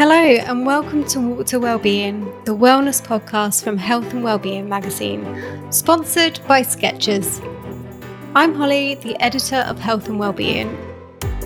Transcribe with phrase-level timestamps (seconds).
[0.00, 5.26] Hello, and welcome to Walk to Wellbeing, the wellness podcast from Health and Wellbeing magazine,
[5.70, 7.44] sponsored by Skechers.
[8.34, 10.74] I'm Holly, the editor of Health and Wellbeing,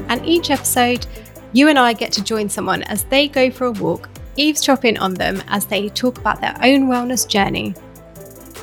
[0.08, 1.04] and each episode,
[1.52, 5.14] you and I get to join someone as they go for a walk, eavesdropping on
[5.14, 7.74] them as they talk about their own wellness journey.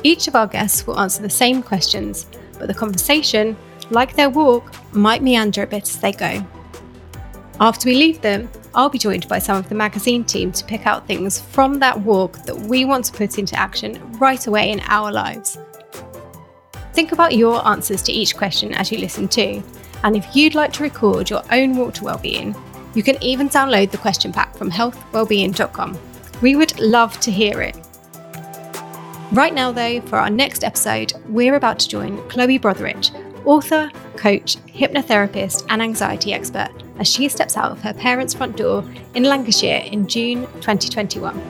[0.02, 2.26] Each of our guests will answer the same questions,
[2.58, 3.56] but the conversation,
[3.90, 6.42] like their walk, might meander a bit as they go.
[7.60, 10.86] After we leave them, I'll be joined by some of the magazine team to pick
[10.86, 14.80] out things from that walk that we want to put into action right away in
[14.86, 15.58] our lives.
[16.94, 19.62] Think about your answers to each question as you listen too,
[20.02, 22.54] and if you'd like to record your own walk to wellbeing,
[22.94, 25.98] you can even download the question pack from healthwellbeing.com.
[26.40, 27.76] We would love to hear it.
[29.32, 33.14] Right now, though, for our next episode, we're about to join Chloe Brotheridge,
[33.46, 38.84] author, coach, hypnotherapist, and anxiety expert, as she steps out of her parents' front door
[39.14, 41.40] in Lancashire in June 2021.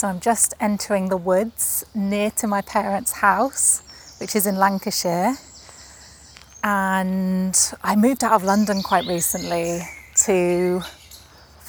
[0.00, 3.82] So I'm just entering the woods near to my parents' house,
[4.18, 5.36] which is in Lancashire.
[6.64, 9.80] And I moved out of London quite recently
[10.24, 10.80] to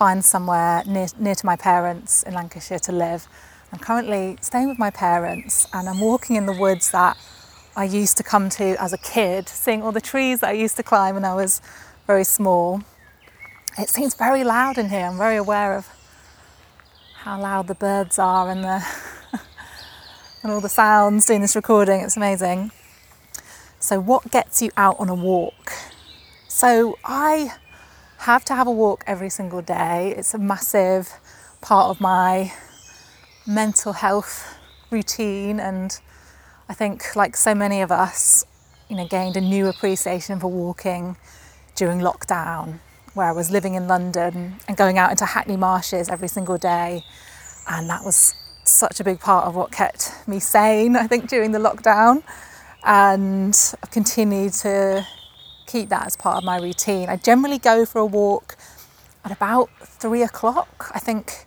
[0.02, 3.28] find somewhere near, near to my parents in Lancashire to live.
[3.72, 7.16] I'm currently staying with my parents and I'm walking in the woods that
[7.76, 10.76] I used to come to as a kid, seeing all the trees that I used
[10.78, 11.62] to climb when I was
[12.08, 12.82] very small.
[13.78, 15.06] It seems very loud in here.
[15.06, 15.88] I'm very aware of
[17.18, 18.84] how loud the birds are and the
[20.42, 22.02] and all the sounds doing this recording.
[22.02, 22.72] It's amazing.
[23.80, 25.72] So what gets you out on a walk?
[26.48, 27.54] So I
[28.22, 30.14] have to have a walk every single day.
[30.16, 31.12] It's a massive
[31.60, 32.54] part of my
[33.48, 34.58] mental health
[34.92, 36.00] routine and
[36.70, 38.46] I think like so many of us,
[38.90, 41.18] you know, gained a new appreciation for walking
[41.74, 42.80] during lockdown
[43.16, 47.04] where I was living in London and going out into Hackney Marshes every single day
[47.68, 51.54] and that was such a big part of what kept me sane I think during
[51.54, 52.22] the lockdown
[52.84, 55.08] and I've continued to
[55.72, 57.08] keep that as part of my routine.
[57.08, 58.58] I generally go for a walk
[59.24, 60.92] at about three o'clock.
[60.94, 61.46] I think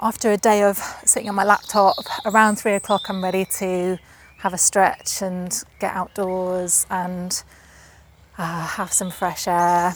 [0.00, 3.98] after a day of sitting on my laptop, around three o'clock, I'm ready to
[4.38, 7.42] have a stretch and get outdoors and
[8.36, 9.94] uh, have some fresh air.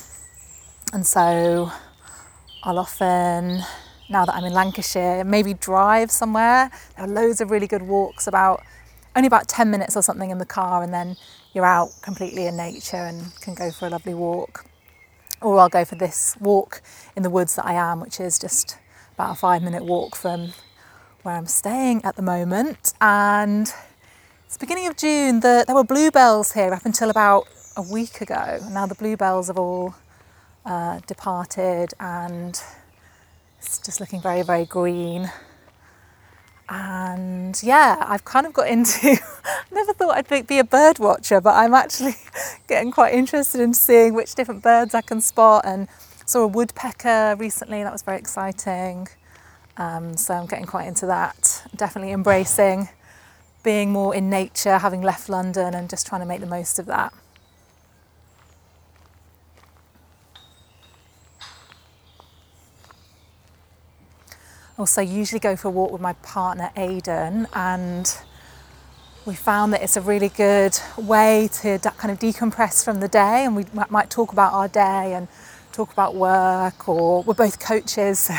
[0.93, 1.73] And so
[2.63, 3.63] I'll often,
[4.09, 6.71] now that I'm in Lancashire, maybe drive somewhere.
[6.97, 8.63] There are loads of really good walks about
[9.17, 11.17] only about 10 minutes or something in the car, and then
[11.53, 14.67] you're out completely in nature and can go for a lovely walk.
[15.41, 16.83] Or I'll go for this walk
[17.17, 18.79] in the woods that I am, which is just
[19.15, 20.53] about a five minute walk from
[21.23, 22.93] where I'm staying at the moment.
[23.01, 23.73] And
[24.47, 25.41] it's beginning of June.
[25.41, 27.47] The, there were bluebells here up until about
[27.77, 28.61] a week ago.
[28.71, 29.95] Now the bluebells have all
[30.65, 32.61] uh, departed and
[33.59, 35.31] it's just looking very, very green
[36.71, 39.19] and yeah, I've kind of got into.
[39.73, 42.15] never thought I'd be a bird watcher, but I'm actually
[42.69, 45.65] getting quite interested in seeing which different birds I can spot.
[45.67, 45.89] And
[46.27, 47.83] saw a woodpecker recently.
[47.83, 49.09] That was very exciting.
[49.77, 51.65] Um, so I'm getting quite into that.
[51.75, 52.89] Definitely embracing
[53.63, 56.87] being more in nature, having left London, and just trying to make the most of
[56.87, 57.13] that.
[64.81, 68.17] Also usually go for a walk with my partner Aidan and
[69.27, 73.45] we found that it's a really good way to kind of decompress from the day
[73.45, 75.29] and we might talk about our day and
[75.71, 78.35] talk about work or we're both coaches so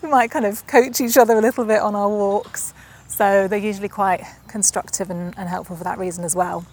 [0.00, 2.72] we might kind of coach each other a little bit on our walks.
[3.08, 6.64] So they're usually quite constructive and, and helpful for that reason as well.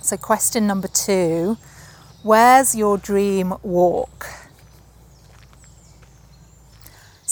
[0.00, 1.58] So question number two
[2.22, 4.26] where's your dream walk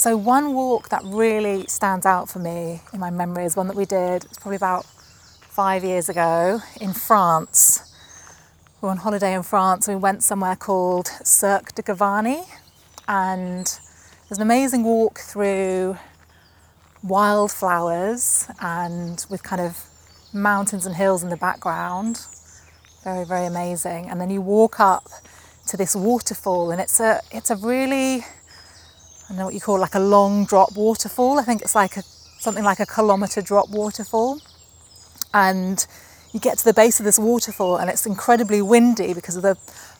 [0.02, 3.76] so, one walk that really stands out for me in my memory is one that
[3.76, 7.88] we did, it's probably about five years ago in France.
[8.80, 12.42] We were on holiday in France we went somewhere called Cirque de Gavarnie.
[13.06, 13.60] And
[14.28, 15.96] was an amazing walk through
[17.04, 19.84] wildflowers and with kind of
[20.32, 22.26] mountains and hills in the background.
[23.04, 24.10] Very, very amazing.
[24.10, 25.04] And then you walk up
[25.68, 28.24] to this waterfall and it's a it's a really
[29.32, 31.38] Know what you call like a long drop waterfall.
[31.38, 34.40] I think it's like a, something like a kilometre drop waterfall.
[35.32, 35.86] And
[36.32, 39.56] you get to the base of this waterfall and it's incredibly windy because of the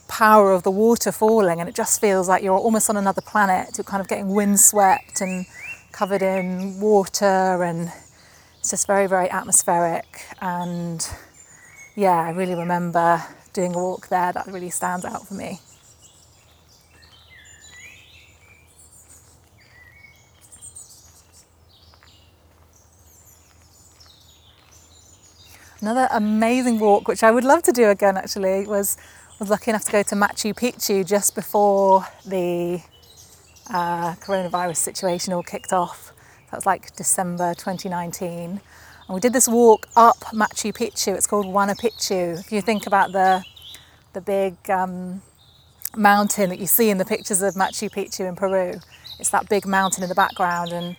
[0.06, 3.78] power of the water falling and it just feels like you're almost on another planet.
[3.78, 5.46] You're kind of getting windswept and
[5.92, 7.90] covered in water and
[8.58, 10.26] it's just very, very atmospheric.
[10.42, 11.06] And
[11.96, 13.22] yeah, I really remember
[13.54, 15.60] doing a walk there that really stands out for me.
[25.82, 28.96] Another amazing walk, which I would love to do again actually, was
[29.40, 32.80] was lucky enough to go to Machu Picchu just before the
[33.68, 36.12] uh, coronavirus situation all kicked off.
[36.52, 38.30] That was like December 2019.
[38.30, 38.60] And
[39.08, 41.16] we did this walk up Machu Picchu.
[41.16, 42.38] It's called Huayna Picchu.
[42.38, 43.42] If you think about the
[44.12, 45.20] the big um,
[45.96, 48.78] mountain that you see in the pictures of Machu Picchu in Peru,
[49.18, 50.96] it's that big mountain in the background, and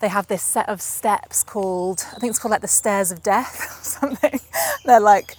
[0.00, 3.22] they have this set of steps called, I think it's called like the Stairs of
[3.22, 4.40] Death or something.
[4.84, 5.36] They're like,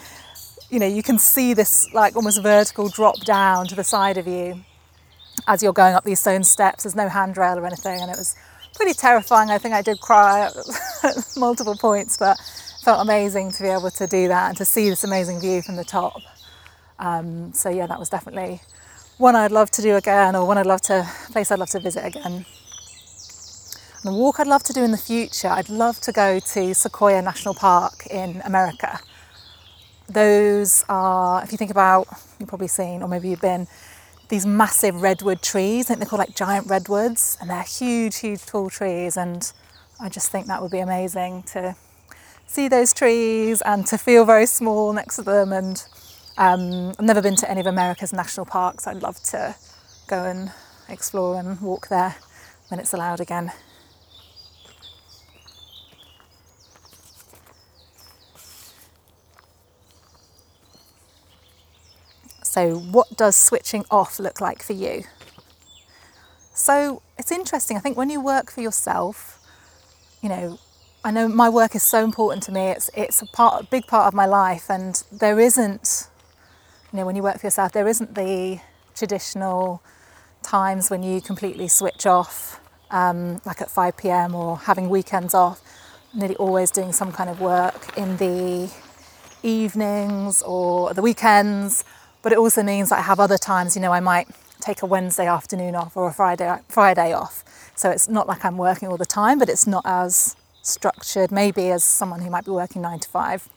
[0.69, 4.27] you know, you can see this like almost vertical drop down to the side of
[4.27, 4.61] you
[5.47, 6.83] as you're going up these stone steps.
[6.83, 8.35] There's no handrail or anything, and it was
[8.75, 9.49] pretty terrifying.
[9.49, 10.55] I think I did cry at
[11.37, 12.37] multiple points, but
[12.83, 15.75] felt amazing to be able to do that and to see this amazing view from
[15.75, 16.19] the top.
[16.99, 18.61] Um, so yeah, that was definitely
[19.17, 21.79] one I'd love to do again, or one I'd love to place I'd love to
[21.79, 22.45] visit again.
[24.03, 27.21] And walk I'd love to do in the future, I'd love to go to Sequoia
[27.21, 28.99] National Park in America.
[30.09, 32.07] Those are, if you think about,
[32.39, 33.67] you've probably seen, or maybe you've been,
[34.29, 35.85] these massive redwood trees.
[35.85, 39.17] I think they're called like giant redwoods, and they're huge, huge, tall trees.
[39.17, 39.51] And
[39.99, 41.75] I just think that would be amazing to
[42.47, 45.53] see those trees and to feel very small next to them.
[45.53, 45.85] And
[46.39, 48.87] um, I've never been to any of America's national parks.
[48.87, 49.55] I'd love to
[50.07, 50.51] go and
[50.89, 52.15] explore and walk there
[52.69, 53.51] when it's allowed again.
[62.51, 65.05] So, what does switching off look like for you?
[66.53, 67.77] So, it's interesting.
[67.77, 69.39] I think when you work for yourself,
[70.21, 70.59] you know,
[71.01, 72.63] I know my work is so important to me.
[72.63, 76.09] It's it's a part, a big part of my life, and there isn't,
[76.91, 78.59] you know, when you work for yourself, there isn't the
[78.95, 79.81] traditional
[80.43, 82.59] times when you completely switch off,
[82.89, 84.35] um, like at 5 p.m.
[84.35, 85.61] or having weekends off.
[86.13, 88.69] Nearly always doing some kind of work in the
[89.41, 91.85] evenings or the weekends
[92.21, 94.27] but it also means that I have other times, you know, I might
[94.59, 97.43] take a Wednesday afternoon off or a Friday Friday off.
[97.75, 101.69] So it's not like I'm working all the time, but it's not as structured maybe
[101.71, 103.49] as someone who might be working 9 to 5.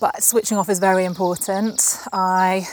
[0.00, 1.98] But switching off is very important.
[2.12, 2.68] I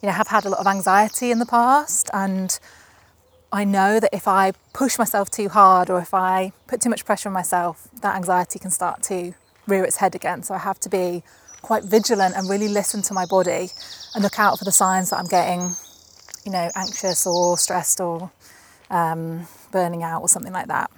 [0.00, 2.58] you know have had a lot of anxiety in the past and
[3.52, 7.04] I know that if I push myself too hard or if I put too much
[7.04, 9.34] pressure on myself, that anxiety can start to
[9.66, 10.42] rear its head again.
[10.42, 11.22] So I have to be
[11.62, 13.70] quite vigilant and really listen to my body
[14.14, 15.76] and look out for the signs that I'm getting,
[16.44, 18.30] you know, anxious or stressed or
[18.90, 20.90] um, burning out or something like that.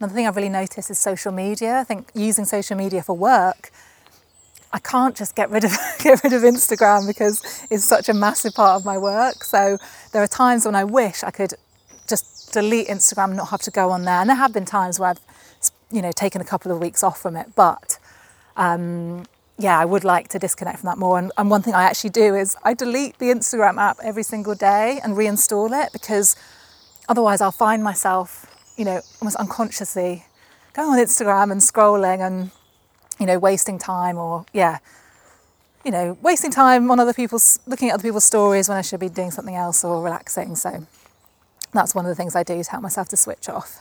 [0.00, 1.78] Another thing I've really noticed is social media.
[1.78, 3.70] I think using social media for work
[4.74, 7.40] I can't just get rid of get rid of Instagram because
[7.70, 9.44] it's such a massive part of my work.
[9.44, 9.78] So
[10.12, 11.54] there are times when I wish I could
[12.08, 14.20] just delete Instagram and not have to go on there.
[14.20, 15.20] And there have been times where I've
[15.92, 17.98] you know taken a couple of weeks off from it, but
[18.56, 19.24] um,
[19.58, 21.20] yeah, I would like to disconnect from that more.
[21.20, 24.56] And, and one thing I actually do is I delete the Instagram app every single
[24.56, 26.34] day and reinstall it because
[27.08, 30.24] otherwise I'll find myself, you know, almost unconsciously
[30.72, 32.50] going on Instagram and scrolling and
[33.18, 34.78] you know, wasting time or, yeah,
[35.84, 39.00] you know, wasting time on other people's, looking at other people's stories when I should
[39.00, 40.56] be doing something else or relaxing.
[40.56, 40.86] So
[41.72, 43.80] that's one of the things I do to help myself to switch off.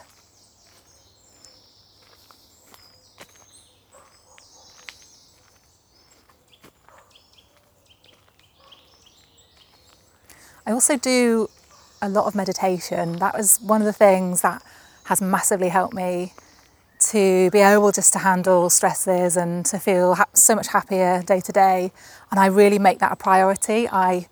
[10.65, 11.49] I also do
[12.01, 13.13] a lot of meditation.
[13.13, 14.63] That was one of the things that
[15.05, 16.33] has massively helped me
[17.13, 21.39] to be able just to handle stresses and to feel ha- so much happier day
[21.41, 21.91] to day.
[22.31, 23.87] And I really make that a priority.
[23.87, 24.27] I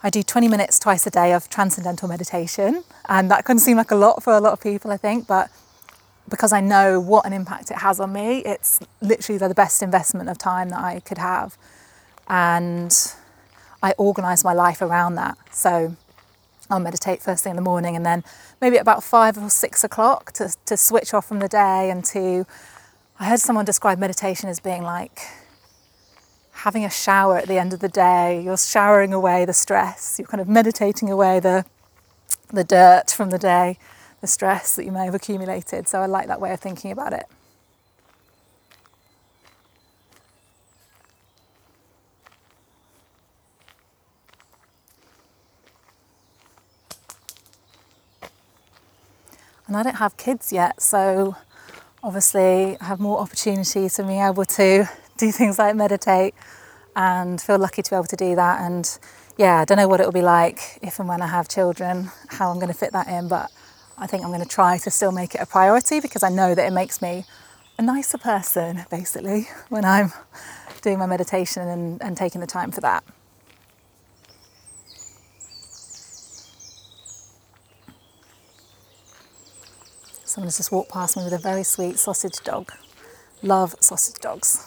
[0.00, 3.90] I do 20 minutes twice a day of transcendental meditation, and that can seem like
[3.90, 5.50] a lot for a lot of people, I think, but
[6.28, 10.28] because I know what an impact it has on me, it's literally the best investment
[10.28, 11.58] of time that I could have.
[12.28, 12.94] And
[13.82, 15.36] I organise my life around that.
[15.50, 15.96] So
[16.70, 18.22] I'll meditate first thing in the morning and then
[18.60, 22.04] maybe at about five or six o'clock to, to switch off from the day and
[22.06, 22.46] to.
[23.20, 25.20] I heard someone describe meditation as being like
[26.52, 28.40] having a shower at the end of the day.
[28.42, 31.64] You're showering away the stress, you're kind of meditating away the,
[32.52, 33.78] the dirt from the day,
[34.20, 35.88] the stress that you may have accumulated.
[35.88, 37.26] So I like that way of thinking about it.
[49.68, 51.36] And I don't have kids yet, so
[52.02, 56.34] obviously I have more opportunity to be able to do things like meditate
[56.96, 58.62] and feel lucky to be able to do that.
[58.62, 58.98] And
[59.36, 62.10] yeah, I don't know what it will be like if and when I have children,
[62.28, 63.50] how I'm going to fit that in, but
[63.98, 66.54] I think I'm going to try to still make it a priority because I know
[66.54, 67.26] that it makes me
[67.76, 70.14] a nicer person basically when I'm
[70.80, 73.04] doing my meditation and, and taking the time for that.
[80.38, 82.70] Someone has just walked past me with a very sweet sausage dog.
[83.42, 84.64] Love sausage dogs.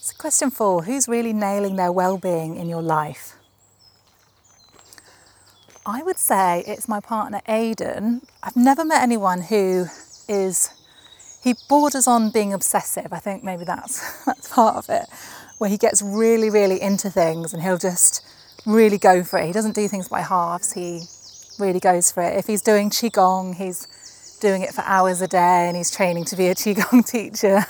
[0.00, 3.34] So, question four Who's really nailing their well being in your life?
[5.84, 8.22] I would say it's my partner Aidan.
[8.42, 9.88] I've never met anyone who
[10.26, 10.70] is
[11.44, 13.12] he borders on being obsessive.
[13.12, 15.04] I think maybe that's that's part of it
[15.60, 18.24] where he gets really, really into things and he'll just
[18.64, 19.44] really go for it.
[19.44, 21.02] He doesn't do things by halves, he
[21.58, 22.38] really goes for it.
[22.38, 23.86] If he's doing Qigong, he's
[24.40, 27.66] doing it for hours a day and he's training to be a Qigong teacher.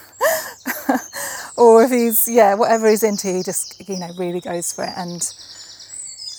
[1.57, 4.93] or if he's, yeah, whatever he's into, he just, you know, really goes for it.
[4.97, 5.21] And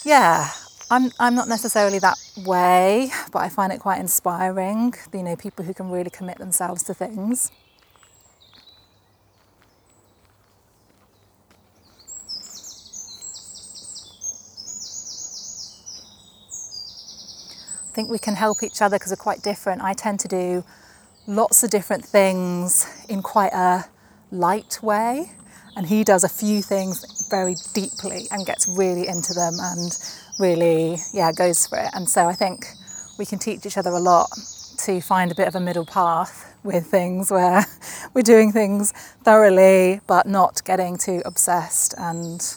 [0.06, 0.52] yeah,
[0.90, 5.66] I'm, I'm not necessarily that way, but I find it quite inspiring, you know, people
[5.66, 7.52] who can really commit themselves to things.
[17.92, 19.82] I think we can help each other because we're quite different.
[19.82, 20.64] I tend to do
[21.28, 23.84] lots of different things in quite a
[24.32, 25.34] light way,
[25.76, 30.00] and he does a few things very deeply and gets really into them and
[30.40, 31.90] really, yeah, goes for it.
[31.92, 32.66] And so I think
[33.20, 34.30] we can teach each other a lot
[34.86, 37.66] to find a bit of a middle path with things where
[38.14, 38.94] we're doing things
[39.26, 42.56] thoroughly but not getting too obsessed and,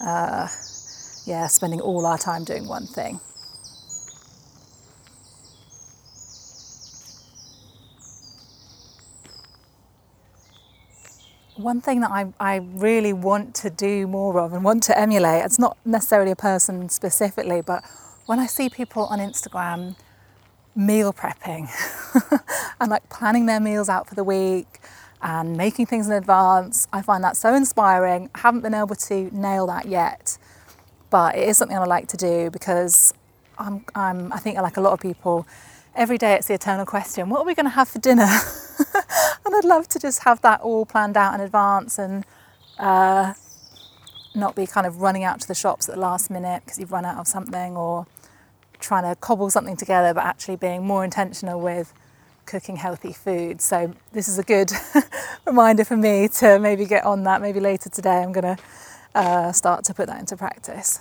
[0.00, 0.46] uh,
[1.26, 3.18] yeah, spending all our time doing one thing.
[11.58, 15.44] One thing that I, I really want to do more of and want to emulate,
[15.44, 17.84] it's not necessarily a person specifically, but
[18.26, 19.96] when I see people on Instagram
[20.76, 21.68] meal prepping
[22.80, 24.78] and like planning their meals out for the week
[25.20, 28.30] and making things in advance, I find that so inspiring.
[28.34, 30.38] I haven't been able to nail that yet,
[31.10, 33.12] but it is something I like to do because
[33.58, 35.46] I'm, I'm I think like a lot of people,
[35.98, 38.22] every day it's the eternal question what are we going to have for dinner?
[39.44, 42.24] and I'd love to just have that all planned out in advance and
[42.78, 43.34] uh,
[44.34, 46.92] not be kind of running out to the shops at the last minute because you've
[46.92, 48.06] run out of something or
[48.78, 51.92] trying to cobble something together, but actually being more intentional with
[52.46, 53.60] cooking healthy food.
[53.60, 54.70] So, this is a good
[55.46, 57.42] reminder for me to maybe get on that.
[57.42, 58.62] Maybe later today, I'm going to
[59.16, 61.00] uh, start to put that into practice.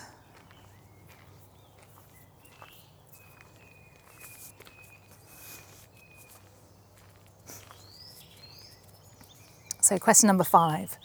[9.87, 10.97] So, question number five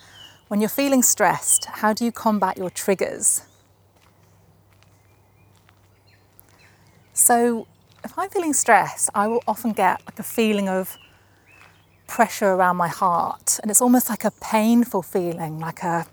[0.48, 3.42] When you're feeling stressed, how do you combat your triggers?
[7.12, 7.68] So,
[8.02, 10.98] if I'm feeling stressed, I will often get like a feeling of
[12.08, 16.04] pressure around my heart, and it's almost like a painful feeling, like a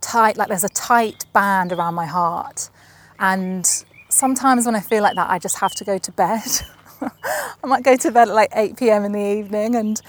[0.00, 2.70] tight, like there's a tight band around my heart.
[3.18, 3.66] And
[4.10, 6.50] sometimes when I feel like that, I just have to go to bed.
[7.02, 10.00] I might go to bed at like 8 pm in the evening and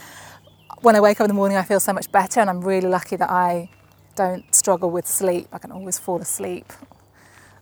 [0.84, 2.90] when I wake up in the morning, I feel so much better, and I'm really
[2.90, 3.70] lucky that I
[4.16, 5.48] don't struggle with sleep.
[5.54, 6.74] I can always fall asleep,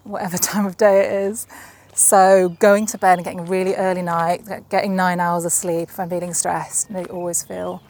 [0.03, 1.47] whatever time of day it is.
[1.93, 5.89] So, going to bed and getting a really early night, getting nine hours of sleep
[5.89, 7.83] if I'm feeling stressed, I always feel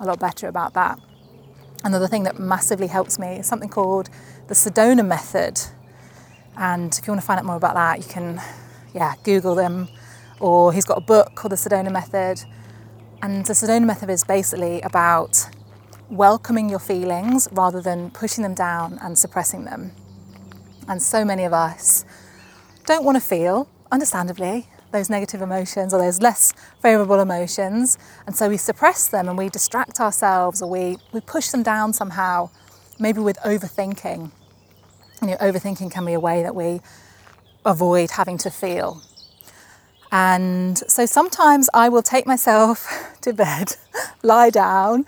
[0.00, 0.98] a lot better about that.
[1.84, 4.08] Another thing that massively helps me is something called
[4.46, 5.60] the Sedona method.
[6.56, 8.40] And if you want to find out more about that, you can,
[8.94, 9.88] yeah, Google them.
[10.40, 12.44] Or he's got a book called the Sedona method
[13.22, 15.48] and the Sedona method is basically about
[16.08, 19.92] welcoming your feelings rather than pushing them down and suppressing them.
[20.86, 22.04] And so many of us
[22.86, 27.98] don't want to feel, understandably, those negative emotions or those less favourable emotions.
[28.26, 31.92] And so we suppress them and we distract ourselves or we, we push them down
[31.92, 32.50] somehow,
[32.98, 34.30] maybe with overthinking.
[35.20, 36.80] You know, overthinking can be a way that we
[37.66, 39.02] avoid having to feel.
[40.10, 43.76] And so sometimes I will take myself to bed,
[44.22, 45.04] lie down,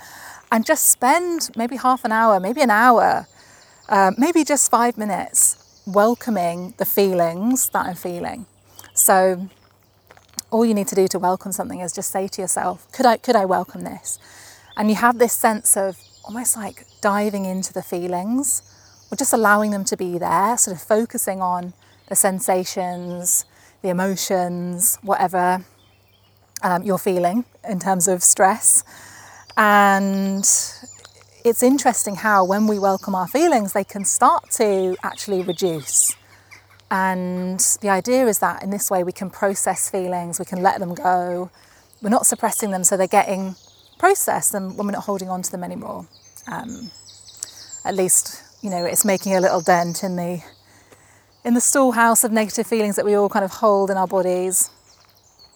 [0.52, 3.26] and just spend maybe half an hour, maybe an hour,
[3.88, 8.46] uh, maybe just five minutes welcoming the feelings that I'm feeling.
[8.94, 9.48] So
[10.50, 13.16] all you need to do to welcome something is just say to yourself, could I,
[13.16, 14.18] could I welcome this?
[14.76, 18.62] And you have this sense of almost like diving into the feelings
[19.10, 21.72] or just allowing them to be there, sort of focusing on
[22.08, 23.44] the sensations,
[23.82, 25.64] the emotions, whatever
[26.62, 28.84] um, you're feeling in terms of stress.
[29.56, 30.44] And
[31.44, 36.14] it's interesting how, when we welcome our feelings, they can start to actually reduce.
[36.90, 40.80] And the idea is that in this way we can process feelings, we can let
[40.80, 41.50] them go.
[42.02, 43.54] We're not suppressing them, so they're getting
[43.98, 46.06] processed and when we're not holding on to them anymore.
[46.46, 46.90] Um,
[47.84, 50.42] at least, you know, it's making a little dent in the
[51.44, 54.70] in the storehouse of negative feelings that we all kind of hold in our bodies.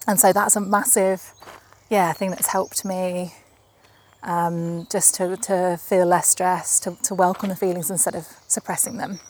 [0.07, 1.33] And so that's a massive,
[1.91, 3.33] yeah, thing that's helped me
[4.23, 8.97] um, just to, to feel less stressed, to, to welcome the feelings instead of suppressing
[8.97, 9.21] them.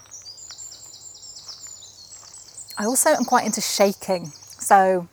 [2.78, 4.26] I also am quite into shaking.
[4.26, 5.08] So,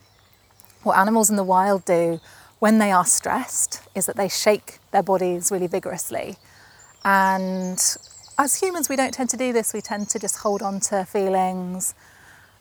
[0.82, 2.20] what animals in the wild do
[2.58, 6.36] when they are stressed is that they shake their bodies really vigorously.
[7.04, 7.78] And
[8.42, 9.72] as humans, we don't tend to do this.
[9.72, 11.94] We tend to just hold on to feelings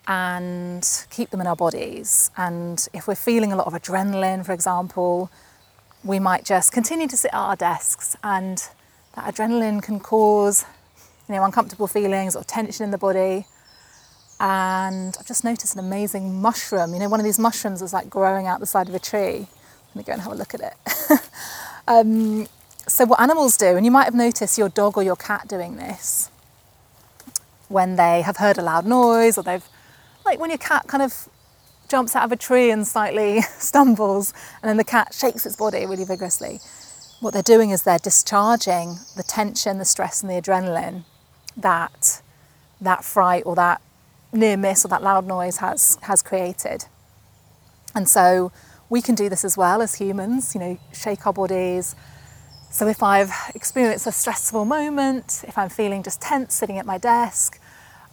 [0.07, 2.29] and keep them in our bodies.
[2.37, 5.31] And if we're feeling a lot of adrenaline, for example,
[6.03, 8.57] we might just continue to sit at our desks, and
[9.15, 10.65] that adrenaline can cause,
[11.27, 13.47] you know, uncomfortable feelings or tension in the body.
[14.39, 16.93] And I've just noticed an amazing mushroom.
[16.93, 19.47] You know, one of these mushrooms was like growing out the side of a tree.
[19.89, 21.19] Let me go and have a look at it.
[21.87, 22.47] um,
[22.91, 25.77] so, what animals do, and you might have noticed your dog or your cat doing
[25.77, 26.29] this
[27.69, 29.63] when they have heard a loud noise or they've,
[30.25, 31.29] like when your cat kind of
[31.87, 35.85] jumps out of a tree and slightly stumbles, and then the cat shakes its body
[35.85, 36.59] really vigorously.
[37.21, 41.05] What they're doing is they're discharging the tension, the stress, and the adrenaline
[41.55, 42.21] that
[42.81, 43.81] that fright or that
[44.33, 46.85] near miss or that loud noise has has created.
[47.95, 48.51] And so
[48.89, 51.95] we can do this as well as humans, you know, shake our bodies,
[52.71, 56.97] so if I've experienced a stressful moment, if I'm feeling just tense sitting at my
[56.97, 57.59] desk,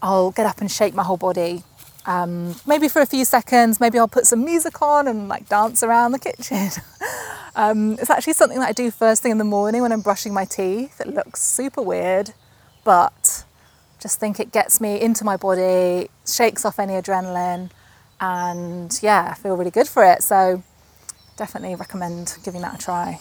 [0.03, 1.63] I'll get up and shake my whole body.
[2.07, 5.83] Um, maybe for a few seconds, maybe I'll put some music on and like dance
[5.85, 6.71] around the kitchen.
[7.55, 10.35] um, it's actually something that I do first thing in the morning when I'm brushing
[10.35, 11.01] my teeth.
[11.01, 12.33] It looks super weird,
[12.83, 13.45] but
[14.01, 17.71] just think it gets me into my body, shakes off any adrenaline,
[18.21, 20.23] and yeah, I feel really good for it.
[20.23, 20.65] So
[21.37, 23.21] definitely recommend giving that a try.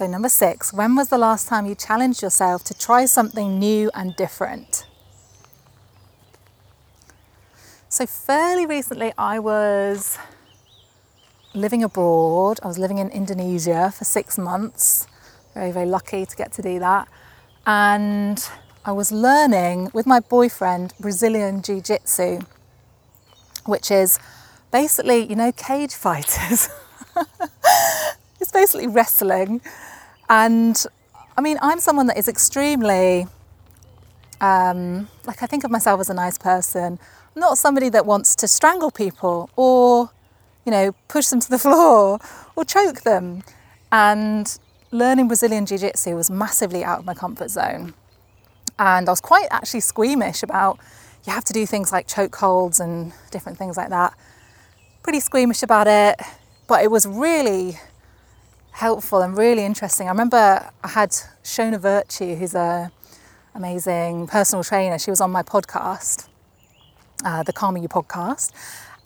[0.00, 3.90] So, number six, when was the last time you challenged yourself to try something new
[3.92, 4.86] and different?
[7.90, 10.16] So, fairly recently, I was
[11.52, 12.60] living abroad.
[12.62, 15.06] I was living in Indonesia for six months.
[15.52, 17.06] Very, very lucky to get to do that.
[17.66, 18.42] And
[18.86, 22.40] I was learning with my boyfriend Brazilian Jiu Jitsu,
[23.66, 24.18] which is
[24.72, 26.70] basically, you know, cage fighters.
[28.40, 29.60] it's basically wrestling.
[30.30, 30.86] And
[31.36, 33.26] I mean, I'm someone that is extremely,
[34.40, 37.00] um, like, I think of myself as a nice person.
[37.34, 40.10] I'm not somebody that wants to strangle people or,
[40.64, 42.20] you know, push them to the floor
[42.54, 43.42] or choke them.
[43.90, 44.56] And
[44.92, 47.94] learning Brazilian Jiu Jitsu was massively out of my comfort zone.
[48.78, 50.78] And I was quite actually squeamish about
[51.26, 54.14] you have to do things like choke holds and different things like that.
[55.02, 56.20] Pretty squeamish about it,
[56.68, 57.78] but it was really
[58.72, 60.06] helpful and really interesting.
[60.06, 61.10] I remember I had
[61.42, 62.90] Shona Vertue, who's a
[63.54, 64.98] amazing personal trainer.
[64.98, 66.28] She was on my podcast,
[67.24, 68.52] uh, the Calmer You podcast,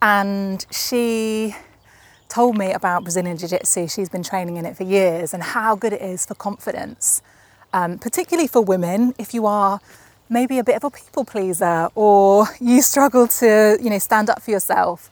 [0.01, 1.55] and she
[2.29, 3.87] told me about Brazilian Jiu Jitsu.
[3.87, 7.21] She's been training in it for years and how good it is for confidence,
[7.73, 9.13] um, particularly for women.
[9.17, 9.79] If you are
[10.29, 14.41] maybe a bit of a people pleaser or you struggle to, you know, stand up
[14.41, 15.11] for yourself,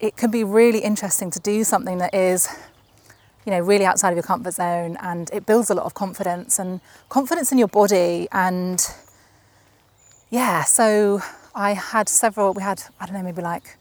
[0.00, 2.48] it can be really interesting to do something that is
[3.44, 6.58] you know, really outside of your comfort zone and it builds a lot of confidence
[6.58, 8.28] and confidence in your body.
[8.30, 8.80] And
[10.30, 11.20] yeah, so
[11.54, 13.76] I had several, we had, I don't know, maybe like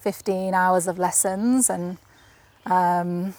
[0.00, 1.96] 15 hours of lessons and
[2.66, 3.34] um,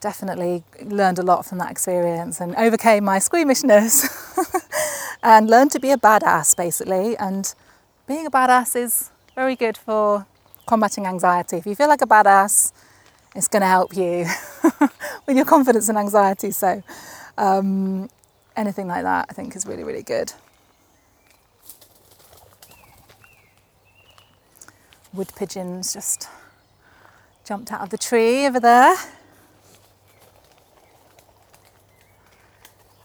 [0.00, 4.08] definitely learned a lot from that experience and overcame my squeamishness
[5.22, 7.16] and learned to be a badass basically.
[7.16, 7.52] And
[8.06, 10.26] being a badass is very good for
[10.66, 11.56] combating anxiety.
[11.56, 12.72] If you feel like a badass,
[13.36, 14.26] it's going to help you
[15.26, 16.50] with your confidence and anxiety.
[16.50, 16.82] So,
[17.36, 18.08] um,
[18.56, 20.32] anything like that, I think, is really, really good.
[25.12, 26.28] Wood pigeons just
[27.44, 28.96] jumped out of the tree over there.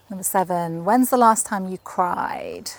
[0.10, 2.72] Number seven, when's the last time you cried?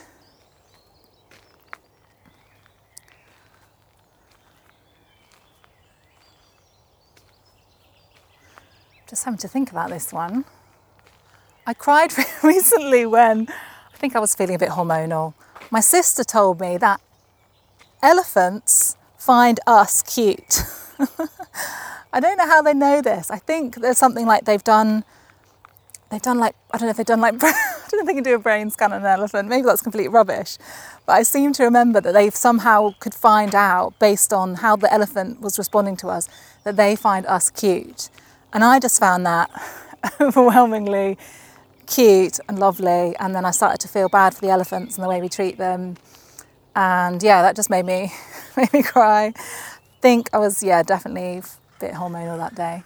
[9.13, 10.43] Just having to think about this one.
[11.67, 13.47] I cried recently when
[13.93, 15.35] I think I was feeling a bit hormonal.
[15.71, 16.99] My sister told me that
[18.03, 20.63] elephants find us cute.
[22.15, 23.31] I don't know how they know this.
[23.31, 25.05] I think there's something like they've done.
[26.11, 28.15] They've done like I don't know if they've done like I don't know if they
[28.15, 29.47] can do a brain scan on an elephant.
[29.47, 30.57] Maybe that's complete rubbish.
[31.05, 34.91] But I seem to remember that they somehow could find out based on how the
[34.91, 36.31] elephant was responding to us
[36.65, 38.09] that they find us cute.
[38.53, 39.51] And I just found that
[40.21, 41.17] overwhelmingly
[41.87, 43.17] cute and lovely.
[43.19, 45.57] And then I started to feel bad for the elephants and the way we treat
[45.57, 45.97] them.
[46.77, 48.13] And yeah, that just made me
[48.57, 49.33] made me cry.
[50.01, 51.43] Think I was yeah definitely a
[51.81, 52.83] bit hormonal that day.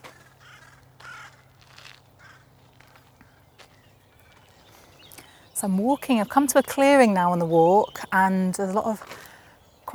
[5.55, 6.20] So I'm walking.
[6.20, 9.02] I've come to a clearing now on the walk, and there's a lot of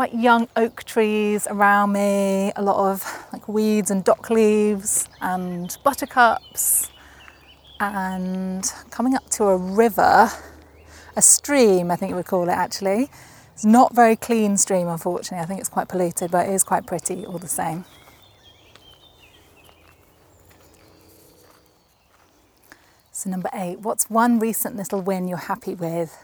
[0.02, 2.52] quite young oak trees around me.
[2.56, 6.90] A lot of like weeds and dock leaves and buttercups
[7.80, 10.32] and coming up to a river,
[11.16, 13.12] a stream, I think you would call it actually.
[13.54, 15.44] It's not very clean stream, unfortunately.
[15.44, 17.86] I think it's quite polluted, but it is quite pretty all the same.
[23.12, 26.18] So, number eight, what's one recent little win you're happy with?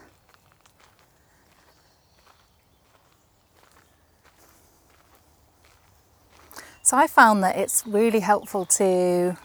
[6.87, 9.35] So, I found that it's really helpful to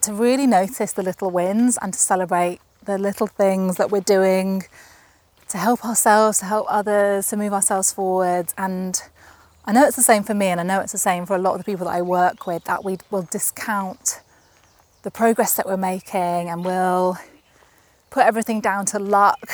[0.00, 4.64] to really notice the little wins and to celebrate the little things that we're doing
[5.50, 8.54] to help ourselves, to help others, to move ourselves forward.
[8.56, 9.02] And
[9.66, 11.38] I know it's the same for me, and I know it's the same for a
[11.38, 14.22] lot of the people that I work with that we will discount
[15.02, 17.18] the progress that we're making and we'll
[18.08, 19.46] put everything down to luck.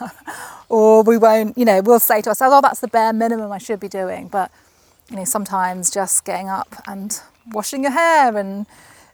[0.68, 3.56] or we won't, you know, we'll say to ourselves, oh, that's the bare minimum I
[3.56, 4.28] should be doing.
[4.28, 4.50] But,
[5.10, 7.20] you know, sometimes just getting up and
[7.52, 8.66] washing your hair and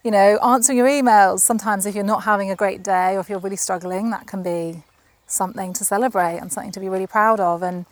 [0.02, 1.40] you know, answering your emails.
[1.40, 4.42] Sometimes, if you're not having a great day or if you're really struggling, that can
[4.42, 4.82] be
[5.26, 7.62] something to celebrate and something to be really proud of.
[7.62, 7.86] And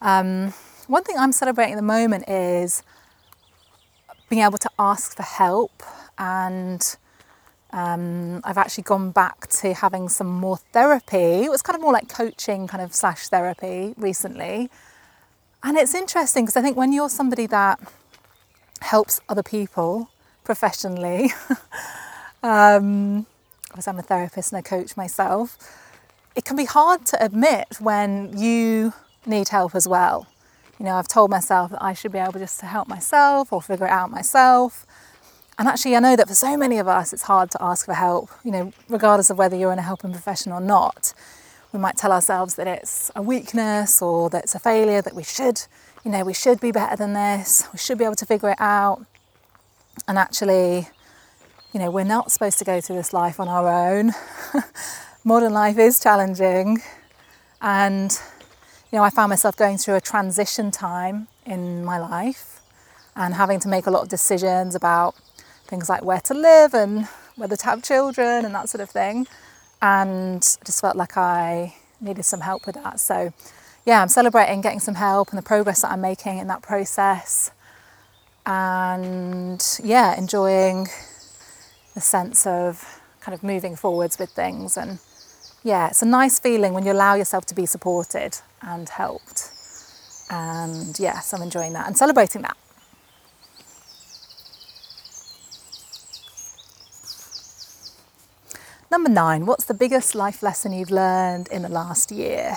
[0.00, 0.54] um,
[0.86, 2.82] one thing I'm celebrating at the moment is
[4.28, 5.82] being able to ask for help.
[6.18, 6.96] And
[7.72, 11.44] um, I've actually gone back to having some more therapy.
[11.44, 14.70] It was kind of more like coaching, kind of slash therapy recently.
[15.62, 17.80] And it's interesting because I think when you're somebody that
[18.80, 20.10] helps other people,
[20.44, 21.32] professionally.
[22.42, 23.26] um,
[23.68, 25.56] because I'm a therapist and a coach myself,
[26.34, 28.92] it can be hard to admit when you
[29.26, 30.26] need help as well.
[30.80, 33.62] You know, I've told myself that I should be able just to help myself or
[33.62, 34.84] figure it out myself.
[35.56, 37.94] And actually, I know that for so many of us, it's hard to ask for
[37.94, 41.14] help, you know, regardless of whether you're in a helping profession or not.
[41.72, 45.22] We might tell ourselves that it's a weakness or that it's a failure, that we
[45.22, 45.62] should,
[46.04, 48.60] you know, we should be better than this, we should be able to figure it
[48.60, 49.04] out.
[50.08, 50.88] And actually,
[51.72, 54.12] you know, we're not supposed to go through this life on our own.
[55.24, 56.82] Modern life is challenging.
[57.62, 58.10] And,
[58.90, 62.60] you know, I found myself going through a transition time in my life
[63.14, 65.14] and having to make a lot of decisions about
[65.66, 67.06] things like where to live and
[67.36, 69.26] whether to have children and that sort of thing.
[69.82, 73.00] And just felt like I needed some help with that.
[73.00, 73.32] So,
[73.86, 77.50] yeah, I'm celebrating getting some help and the progress that I'm making in that process
[78.46, 80.88] and yeah, enjoying
[81.94, 84.76] the sense of kind of moving forwards with things.
[84.76, 84.98] And
[85.62, 89.50] yeah, it's a nice feeling when you allow yourself to be supported and helped.
[90.30, 92.56] And yes, I'm enjoying that and celebrating that.
[98.90, 102.56] Number nine, what's the biggest life lesson you've learned in the last year?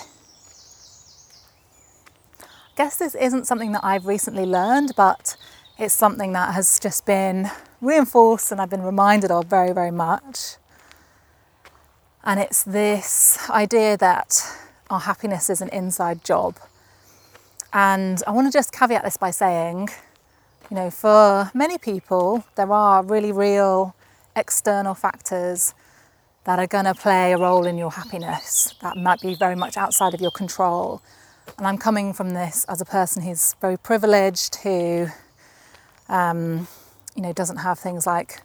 [2.41, 5.37] I guess this isn't something that I've recently learned, but
[5.77, 10.55] it's something that has just been reinforced and I've been reminded of very, very much.
[12.23, 14.43] And it's this idea that
[14.89, 16.55] our happiness is an inside job.
[17.73, 19.89] And I want to just caveat this by saying,
[20.71, 23.95] you know, for many people, there are really real
[24.35, 25.75] external factors
[26.45, 29.77] that are going to play a role in your happiness that might be very much
[29.77, 31.01] outside of your control.
[31.57, 35.07] And I'm coming from this as a person who's very privileged, who
[36.09, 36.67] um,
[37.15, 38.41] you know, doesn't have things like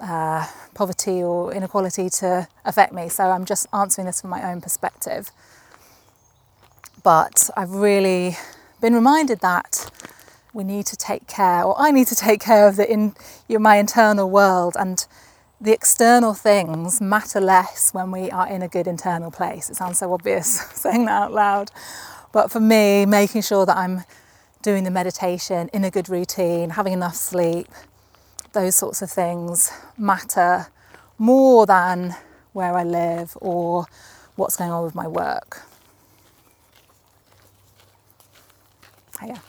[0.00, 3.08] uh, poverty or inequality to affect me.
[3.08, 5.30] So I'm just answering this from my own perspective.
[7.02, 8.36] But I've really
[8.80, 9.90] been reminded that
[10.52, 13.14] we need to take care, or I need to take care of the in
[13.48, 15.04] my internal world, and
[15.64, 19.70] the external things matter less when we are in a good internal place.
[19.70, 21.70] It sounds so obvious saying that out loud,
[22.32, 24.04] but for me, making sure that I'm
[24.60, 27.68] doing the meditation in a good routine, having enough sleep,
[28.52, 30.66] those sorts of things matter
[31.16, 32.14] more than
[32.52, 33.86] where I live or
[34.36, 35.62] what's going on with my work.
[39.18, 39.40] Hiya.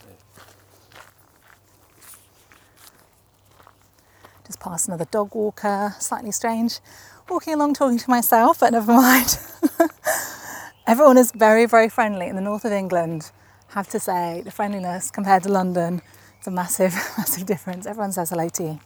[4.45, 6.79] Just past another dog walker, slightly strange.
[7.27, 9.39] Walking along talking to myself, but never mind.
[10.87, 13.31] Everyone is very, very friendly in the north of England.
[13.69, 16.01] Have to say, the friendliness compared to London,
[16.37, 17.87] it's a massive, massive difference.
[17.87, 18.79] Everyone says hello to you.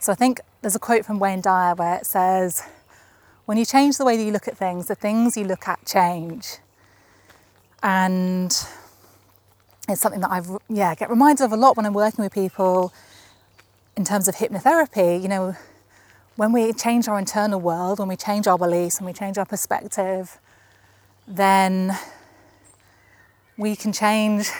[0.00, 2.62] So I think there's a quote from Wayne Dyer where it says,
[3.44, 5.84] when you change the way that you look at things, the things you look at
[5.86, 6.58] change.
[7.82, 8.56] And
[9.88, 12.92] it's something that I've yeah get reminded of a lot when I'm working with people
[13.96, 15.20] in terms of hypnotherapy.
[15.20, 15.56] You know,
[16.36, 19.46] when we change our internal world, when we change our beliefs, when we change our
[19.46, 20.38] perspective,
[21.26, 21.96] then
[23.56, 24.50] we can change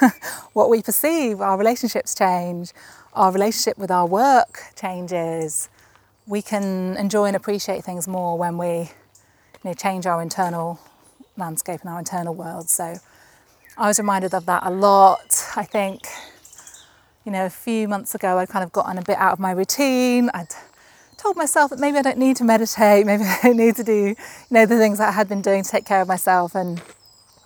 [0.52, 1.40] what we perceive.
[1.40, 2.72] Our relationships change.
[3.12, 5.68] Our relationship with our work changes.
[6.26, 8.88] We can enjoy and appreciate things more when we you
[9.64, 10.80] know, change our internal
[11.36, 12.68] landscape and our internal world.
[12.70, 12.96] So
[13.78, 15.44] I was reminded of that a lot.
[15.54, 16.06] I think,
[17.26, 19.50] you know, a few months ago, I'd kind of gotten a bit out of my
[19.50, 20.30] routine.
[20.32, 20.48] I'd
[21.18, 23.92] told myself that maybe I don't need to meditate, maybe I don't need to do,
[23.92, 24.16] you
[24.50, 26.54] know, the things that I had been doing to take care of myself.
[26.54, 26.80] And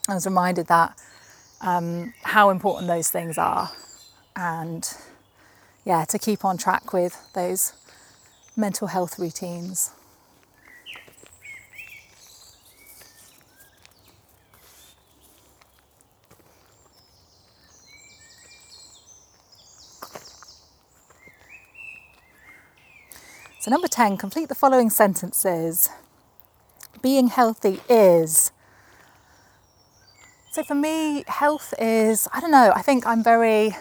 [0.09, 0.97] I was reminded that
[1.63, 3.73] um, how important those things are.
[4.37, 4.89] And
[5.85, 7.73] yeah, to keep on track with those
[8.57, 9.91] mental health routines.
[23.71, 25.91] Number 10, complete the following sentences.
[27.03, 28.51] Being healthy is.
[30.51, 33.77] So, for me, health is, I don't know, I think I'm very,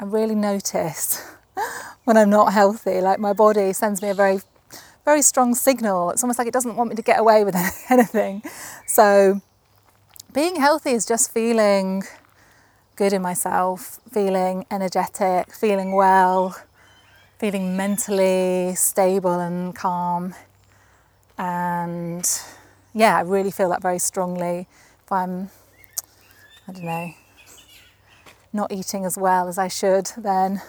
[0.00, 1.22] I really notice
[2.04, 3.00] when I'm not healthy.
[3.00, 4.40] Like, my body sends me a very,
[5.04, 6.10] very strong signal.
[6.10, 7.54] It's almost like it doesn't want me to get away with
[7.88, 8.42] anything.
[8.88, 9.40] So,
[10.32, 12.02] being healthy is just feeling
[12.96, 16.56] good in myself, feeling energetic, feeling well
[17.42, 20.32] feeling mentally stable and calm.
[21.36, 22.24] And
[22.94, 24.68] yeah, I really feel that very strongly.
[25.04, 25.50] If I'm,
[26.68, 27.14] I don't know,
[28.52, 30.62] not eating as well as I should, then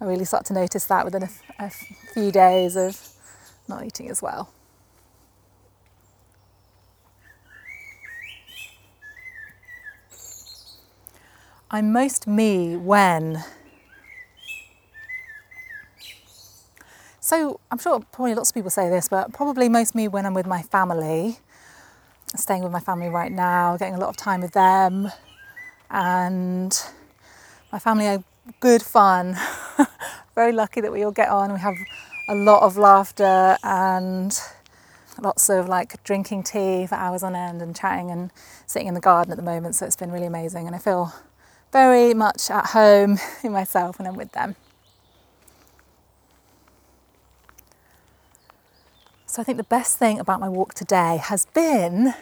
[0.00, 3.00] I really start to notice that within a, a few days of
[3.68, 4.52] not eating as well.
[11.70, 13.44] I'm most me when
[17.28, 20.32] So I'm sure probably lots of people say this, but probably most me when I'm
[20.32, 21.36] with my family,
[22.34, 25.12] staying with my family right now, getting a lot of time with them,
[25.90, 26.74] and
[27.70, 28.24] my family are
[28.60, 29.36] good fun.
[30.34, 31.52] Very lucky that we all get on.
[31.52, 31.74] We have
[32.30, 34.32] a lot of laughter and
[35.20, 38.30] lots of like drinking tea for hours on end and chatting and
[38.64, 39.74] sitting in the garden at the moment.
[39.74, 41.12] So it's been really amazing, and I feel
[41.74, 44.56] very much at home in myself when I'm with them.
[49.38, 52.12] So I think the best thing about my walk today has been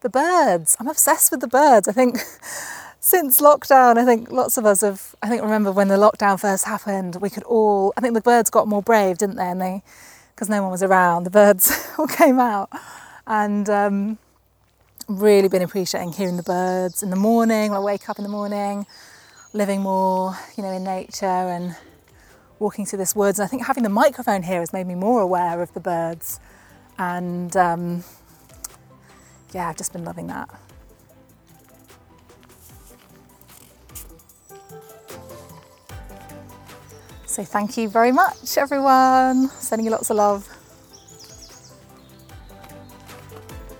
[0.00, 0.76] the birds.
[0.80, 1.86] I'm obsessed with the birds.
[1.86, 2.18] I think
[3.00, 6.64] since lockdown, I think lots of us have, I think remember when the lockdown first
[6.64, 9.46] happened, we could all, I think the birds got more brave, didn't they?
[9.46, 9.84] And they,
[10.34, 12.70] because no one was around, the birds all came out.
[13.24, 14.18] And um,
[15.06, 18.28] really been appreciating hearing the birds in the morning, when I wake up in the
[18.28, 18.84] morning,
[19.52, 21.76] living more, you know, in nature and
[22.62, 23.38] walking through this woods.
[23.38, 26.40] And I think having the microphone here has made me more aware of the birds.
[26.98, 28.04] And um,
[29.52, 30.48] yeah, I've just been loving that.
[37.26, 39.48] So thank you very much, everyone.
[39.48, 40.48] Sending you lots of love.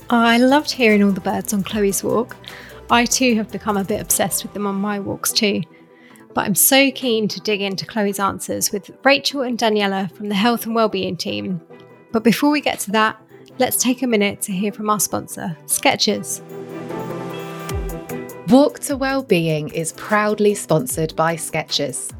[0.08, 2.36] I loved hearing all the birds on Chloe's walk.
[2.90, 5.62] I too have become a bit obsessed with them on my walks too.
[6.34, 10.34] But I'm so keen to dig into Chloe's answers with Rachel and Daniela from the
[10.34, 11.60] Health and Wellbeing team.
[12.10, 13.20] But before we get to that,
[13.58, 16.40] let's take a minute to hear from our sponsor, Skechers.
[18.48, 22.12] Walk to Wellbeing is proudly sponsored by Skechers.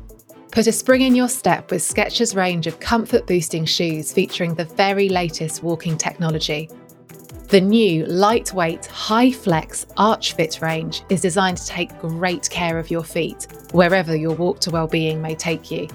[0.50, 4.66] Put a spring in your step with Skechers' range of comfort boosting shoes featuring the
[4.66, 6.68] very latest walking technology
[7.52, 12.90] the new lightweight, high flex Arch Fit range is designed to take great care of
[12.90, 15.86] your feet wherever your walk to well-being may take you.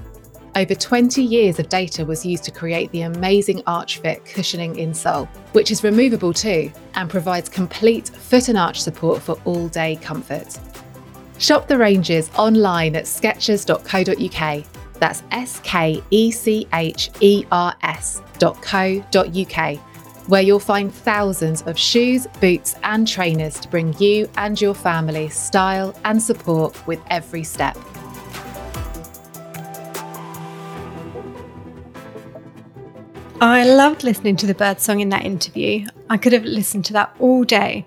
[0.56, 5.28] Over 20 years of data was used to create the amazing Arch Fit cushioning insole,
[5.54, 10.60] which is removable too and provides complete foot and arch support for all day comfort.
[11.40, 14.64] Shop the ranges online at skechers.co.uk.
[15.00, 18.40] That's S K E C H E R S.co.uk,
[20.28, 25.30] where you'll find thousands of shoes, boots, and trainers to bring you and your family
[25.30, 27.78] style and support with every step.
[33.40, 35.86] I loved listening to the bird song in that interview.
[36.10, 37.86] I could have listened to that all day.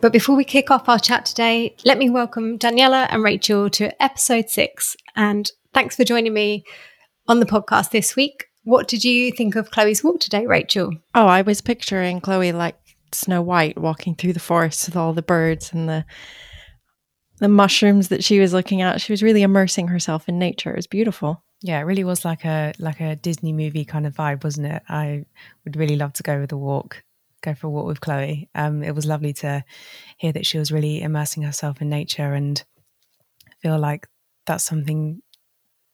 [0.00, 4.02] But before we kick off our chat today, let me welcome Daniela and Rachel to
[4.02, 4.96] episode six.
[5.14, 6.64] And thanks for joining me
[7.28, 8.49] on the podcast this week.
[8.70, 10.92] What did you think of Chloe's walk today, Rachel?
[11.12, 12.76] Oh, I was picturing Chloe like
[13.10, 16.04] Snow White walking through the forest with all the birds and the
[17.40, 19.00] the mushrooms that she was looking at.
[19.00, 20.70] She was really immersing herself in nature.
[20.70, 21.42] It was beautiful.
[21.62, 24.82] Yeah, it really was like a like a Disney movie kind of vibe, wasn't it?
[24.88, 25.24] I
[25.64, 27.02] would really love to go with a walk,
[27.42, 28.50] go for a walk with Chloe.
[28.54, 29.64] Um, it was lovely to
[30.16, 32.62] hear that she was really immersing herself in nature and
[33.62, 34.06] feel like
[34.46, 35.22] that's something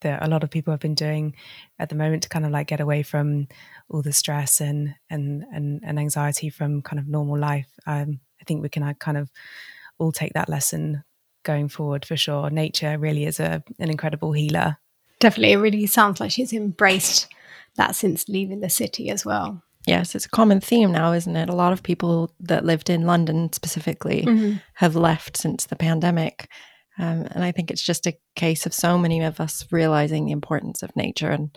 [0.01, 1.35] that a lot of people have been doing
[1.79, 3.47] at the moment to kind of like get away from
[3.89, 7.69] all the stress and and and, and anxiety from kind of normal life.
[7.85, 9.31] Um, I think we can uh, kind of
[9.97, 11.03] all take that lesson
[11.43, 12.49] going forward for sure.
[12.49, 14.77] Nature really is a an incredible healer
[15.19, 15.53] Definitely.
[15.53, 17.27] It really sounds like she's embraced
[17.75, 19.63] that since leaving the city as well.
[19.85, 21.49] Yes, it's a common theme now, isn't it?
[21.49, 24.57] A lot of people that lived in London specifically mm-hmm.
[24.75, 26.49] have left since the pandemic.
[26.99, 30.31] Um, and I think it's just a case of so many of us realizing the
[30.31, 31.55] importance of nature and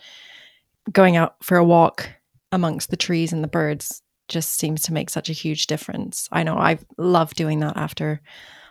[0.93, 2.11] going out for a walk
[2.53, 6.29] amongst the trees and the birds just seems to make such a huge difference.
[6.31, 8.21] I know I love doing that after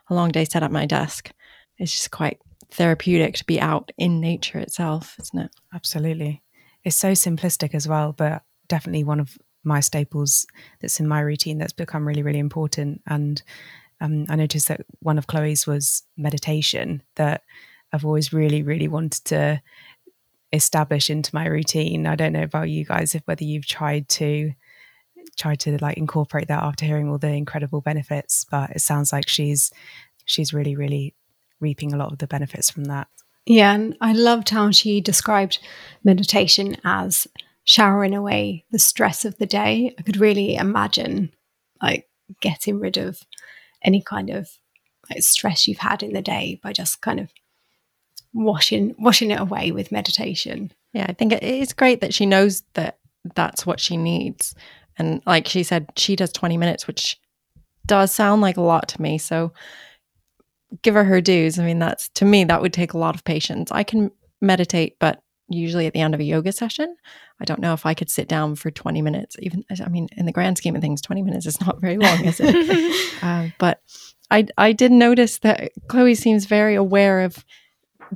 [0.09, 1.31] a long day set at my desk.
[1.77, 2.39] It's just quite
[2.71, 5.51] therapeutic to be out in nature itself, isn't it?
[5.73, 6.43] Absolutely.
[6.83, 10.45] It's so simplistic as well, but definitely one of my staples
[10.79, 13.01] that's in my routine that's become really, really important.
[13.07, 13.41] And
[14.01, 17.43] um, I noticed that one of Chloe's was meditation that
[17.91, 19.61] I've always really, really wanted to
[20.53, 22.07] establish into my routine.
[22.07, 24.51] I don't know about you guys, if whether you've tried to
[25.37, 29.27] tried to like incorporate that after hearing all the incredible benefits, but it sounds like
[29.27, 29.71] she's
[30.25, 31.15] she's really, really
[31.59, 33.07] reaping a lot of the benefits from that.
[33.45, 35.59] Yeah, and I loved how she described
[36.03, 37.27] meditation as
[37.63, 39.93] showering away the stress of the day.
[39.97, 41.31] I could really imagine
[41.81, 42.07] like
[42.41, 43.21] getting rid of
[43.83, 44.49] any kind of
[45.09, 47.31] like stress you've had in the day by just kind of
[48.33, 50.71] washing washing it away with meditation.
[50.93, 52.99] Yeah, I think it is great that she knows that
[53.35, 54.55] that's what she needs.
[54.97, 57.19] And like she said, she does 20 minutes, which
[57.85, 59.17] does sound like a lot to me.
[59.17, 59.53] So
[60.81, 61.57] give her her dues.
[61.57, 63.71] I mean, that's to me, that would take a lot of patience.
[63.71, 64.11] I can
[64.41, 66.95] meditate, but usually at the end of a yoga session,
[67.39, 69.35] I don't know if I could sit down for 20 minutes.
[69.39, 72.23] Even, I mean, in the grand scheme of things, 20 minutes is not very long,
[72.25, 73.13] is it?
[73.23, 73.81] uh, but
[74.31, 77.43] I, I did notice that Chloe seems very aware of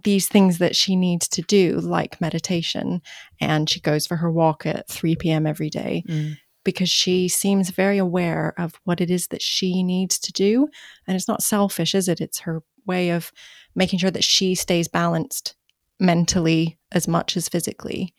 [0.04, 3.02] these things that she needs to do, like meditation,
[3.40, 5.46] and she goes for her walk at 3 p.m.
[5.46, 6.04] every day.
[6.08, 10.68] Mm because she seems very aware of what it is that she needs to do.
[11.08, 12.22] And it's not selfish, is it?
[12.22, 13.32] It's her way of
[13.76, 15.56] making sure that she stays balanced
[16.00, 18.14] mentally as much as physically.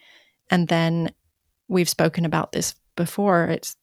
[0.50, 1.12] And then
[1.68, 3.46] we've spoken about this before.
[3.46, 3.76] It's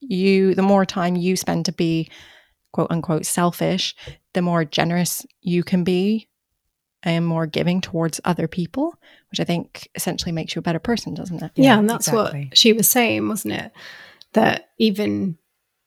[0.00, 2.10] you, the more time you spend to be
[2.72, 3.94] quote unquote selfish,
[4.34, 6.28] the more generous you can be
[7.02, 8.94] and more giving towards other people,
[9.30, 11.52] which I think essentially makes you a better person, doesn't it?
[11.54, 12.46] Yeah, yeah and that's exactly.
[12.46, 13.72] what she was saying, wasn't it?
[14.32, 15.38] That even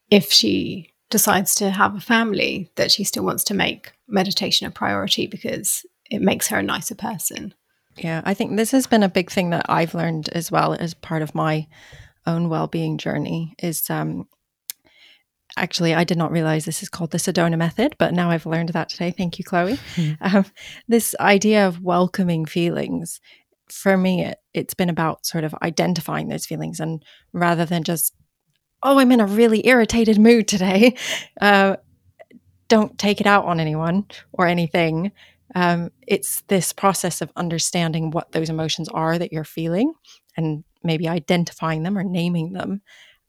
[0.10, 4.72] if she decides to have a family, that she still wants to make meditation a
[4.72, 7.54] priority because it makes her a nicer person.
[7.98, 10.94] Yeah, I think this has been a big thing that I've learned as well as
[10.94, 11.68] part of my
[12.26, 14.28] own well-being journey is um,
[15.58, 18.70] actually, I did not realize this is called the Sedona method, but now I've learned
[18.70, 19.12] that today.
[19.12, 19.78] Thank you, Chloe.
[19.96, 20.18] Mm.
[20.22, 20.46] Um,
[20.88, 23.20] this idea of welcoming feelings,
[23.68, 28.14] for me, it, it's been about sort of identifying those feelings and rather than just,
[28.84, 30.96] oh, I'm in a really irritated mood today,
[31.42, 31.76] uh,
[32.68, 35.12] don't take it out on anyone or anything.
[35.56, 39.94] Um, it's this process of understanding what those emotions are that you're feeling
[40.38, 42.82] and maybe identifying them or naming them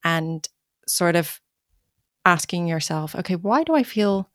[0.05, 0.47] and
[0.87, 1.41] sort of
[2.25, 4.31] asking yourself, okay, why do I feel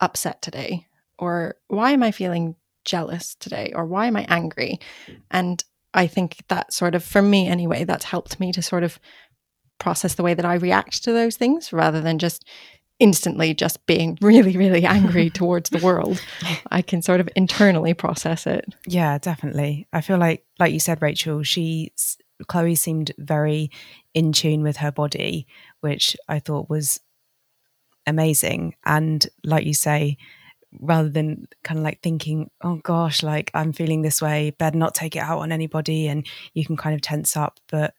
[0.00, 0.86] upset today?
[1.18, 3.72] Or why am I feeling jealous today?
[3.74, 4.78] Or why am I angry?
[5.30, 5.62] And
[5.92, 8.98] I think that sort of, for me anyway, that's helped me to sort of
[9.78, 12.44] process the way that I react to those things rather than just
[13.00, 16.20] instantly just being really, really angry towards the world.
[16.70, 18.74] I can sort of internally process it.
[18.86, 19.86] Yeah, definitely.
[19.92, 21.92] I feel like, like you said, Rachel, she,
[22.46, 23.70] Chloe seemed very
[24.14, 25.46] in tune with her body,
[25.80, 27.00] which I thought was
[28.06, 28.74] amazing.
[28.84, 30.16] And like you say,
[30.80, 34.94] rather than kind of like thinking, oh gosh, like I'm feeling this way, better not
[34.94, 36.08] take it out on anybody.
[36.08, 37.58] And you can kind of tense up.
[37.68, 37.94] But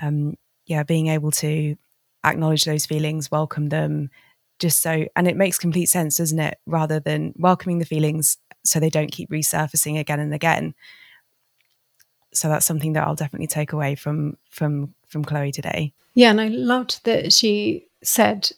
[0.00, 0.36] um,
[0.66, 1.76] yeah, being able to
[2.24, 4.10] acknowledge those feelings, welcome them,
[4.58, 6.58] just so, and it makes complete sense, doesn't it?
[6.66, 10.74] Rather than welcoming the feelings so they don't keep resurfacing again and again.
[12.32, 15.92] So that's something that I'll definitely take away from from from Chloe today.
[16.14, 18.50] Yeah, and I loved that she said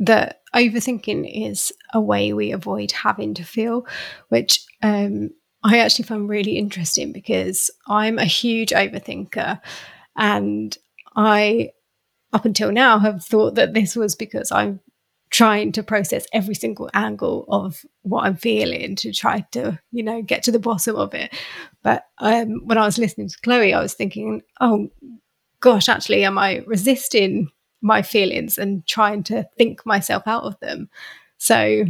[0.00, 3.86] that overthinking is a way we avoid having to feel,
[4.28, 5.30] which um,
[5.62, 9.60] I actually found really interesting because I'm a huge overthinker.
[10.16, 10.76] And
[11.14, 11.70] I,
[12.32, 14.80] up until now, have thought that this was because I'm
[15.32, 20.22] trying to process every single angle of what I'm feeling to try to, you know,
[20.22, 21.34] get to the bottom of it.
[21.82, 24.88] But um, when I was listening to Chloe, I was thinking, oh
[25.58, 27.50] gosh, actually, am I resisting
[27.82, 30.88] my feelings and trying to think myself out of them.
[31.36, 31.84] So,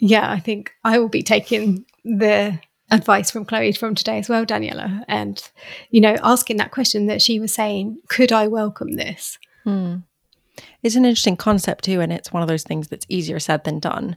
[0.00, 2.58] yeah, I think I will be taking the
[2.90, 5.48] advice from Chloe from today as well, Daniela, and
[5.90, 9.38] you know, asking that question that she was saying, could I welcome this?
[9.62, 9.98] Hmm.
[10.82, 13.78] It's an interesting concept too, and it's one of those things that's easier said than
[13.78, 14.16] done,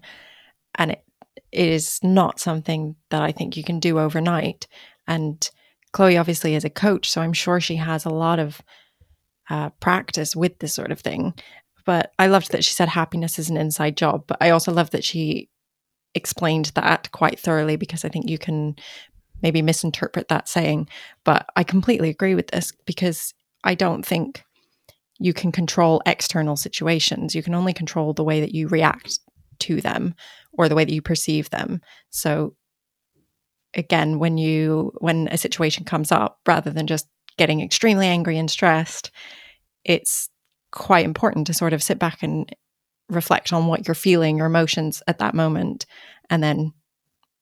[0.76, 1.04] and it,
[1.52, 4.68] it is not something that I think you can do overnight.
[5.08, 5.50] And
[5.92, 8.62] Chloe obviously is a coach, so I'm sure she has a lot of
[9.50, 11.34] uh, practice with this sort of thing.
[11.86, 14.24] But I loved that she said happiness is an inside job.
[14.28, 15.50] But I also love that she
[16.16, 18.76] explained that quite thoroughly because I think you can
[19.42, 20.88] maybe misinterpret that saying.
[21.24, 24.44] But I completely agree with this because I don't think
[25.20, 27.36] you can control external situations.
[27.36, 29.20] You can only control the way that you react
[29.60, 30.16] to them
[30.54, 31.82] or the way that you perceive them.
[32.10, 32.56] So
[33.74, 37.08] again, when you when a situation comes up, rather than just
[37.38, 39.12] getting extremely angry and stressed,
[39.84, 40.30] it's
[40.72, 42.54] quite important to sort of sit back and
[43.10, 45.86] reflect on what you're feeling, your emotions at that moment,
[46.30, 46.74] and then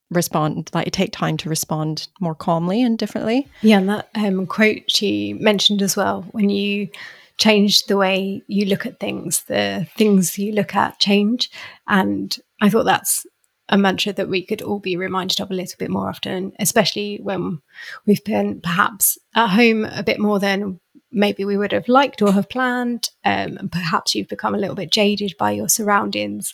[0.10, 4.82] respond like take time to respond more calmly and differently yeah and that um, quote
[4.88, 6.90] she mentioned as well when you
[7.38, 11.50] change the way you look at things the things you look at change
[11.88, 13.26] and i thought that's
[13.72, 17.20] a mantra that we could all be reminded of a little bit more often, especially
[17.24, 17.62] when
[18.06, 20.80] we've been perhaps at home a bit more than
[21.12, 23.10] maybe we would have liked or have planned.
[23.24, 26.54] Um, and perhaps you've become a little bit jaded by your surroundings.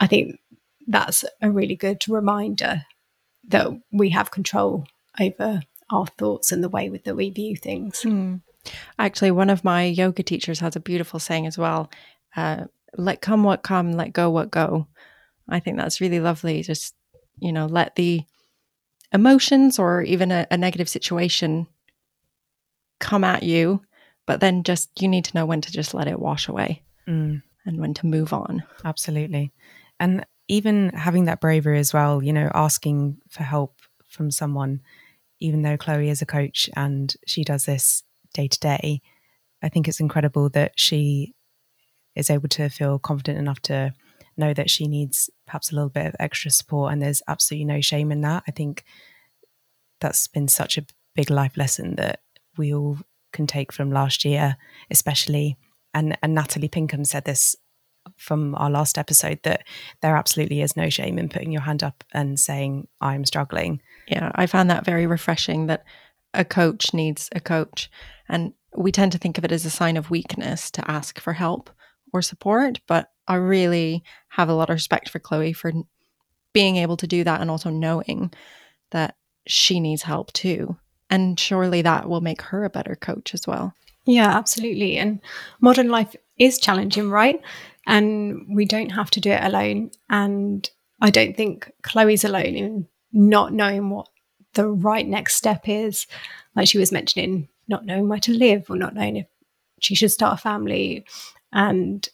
[0.00, 0.40] I think
[0.88, 2.82] that's a really good reminder
[3.48, 4.86] that we have control
[5.20, 8.02] over our thoughts and the way with that we view things.
[8.02, 8.36] Hmm.
[8.98, 11.90] Actually, one of my yoga teachers has a beautiful saying as well
[12.36, 12.64] uh,
[12.96, 14.86] let come what come, let go what go.
[15.48, 16.62] I think that's really lovely.
[16.62, 16.94] Just,
[17.38, 18.22] you know, let the
[19.12, 21.66] emotions or even a, a negative situation
[23.00, 23.82] come at you,
[24.26, 27.42] but then just you need to know when to just let it wash away mm.
[27.66, 28.62] and when to move on.
[28.84, 29.52] Absolutely.
[30.00, 33.76] And even having that bravery as well, you know, asking for help
[34.08, 34.80] from someone,
[35.40, 38.02] even though Chloe is a coach and she does this
[38.34, 39.00] day to day,
[39.62, 41.34] I think it's incredible that she
[42.14, 43.94] is able to feel confident enough to
[44.36, 47.80] know that she needs perhaps a little bit of extra support and there's absolutely no
[47.80, 48.42] shame in that.
[48.46, 48.84] I think
[50.00, 52.20] that's been such a big life lesson that
[52.58, 52.98] we all
[53.32, 54.56] can take from last year
[54.90, 55.56] especially
[55.92, 57.56] and and natalie pinkham said this
[58.16, 59.64] from our last episode that
[60.02, 63.80] there absolutely is no shame in putting your hand up and saying i'm struggling.
[64.06, 65.84] Yeah i found that very refreshing that
[66.34, 67.90] a coach needs a coach
[68.28, 71.32] and we tend to think of it as a sign of weakness to ask for
[71.32, 71.70] help
[72.12, 75.72] or support but I really have a lot of respect for Chloe for
[76.52, 78.32] being able to do that and also knowing
[78.90, 79.16] that
[79.46, 80.76] she needs help too.
[81.10, 83.74] And surely that will make her a better coach as well.
[84.06, 84.96] Yeah, absolutely.
[84.96, 85.20] And
[85.60, 87.40] modern life is challenging, right?
[87.86, 89.90] And we don't have to do it alone.
[90.08, 90.68] And
[91.00, 94.08] I don't think Chloe's alone in not knowing what
[94.54, 96.06] the right next step is.
[96.56, 99.26] Like she was mentioning, not knowing where to live or not knowing if
[99.80, 101.04] she should start a family.
[101.52, 102.08] And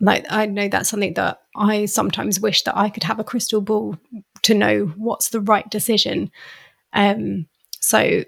[0.00, 3.60] like I know that's something that I sometimes wish that I could have a crystal
[3.60, 3.96] ball
[4.42, 6.30] to know what's the right decision.
[6.92, 7.46] Um,
[7.80, 8.24] so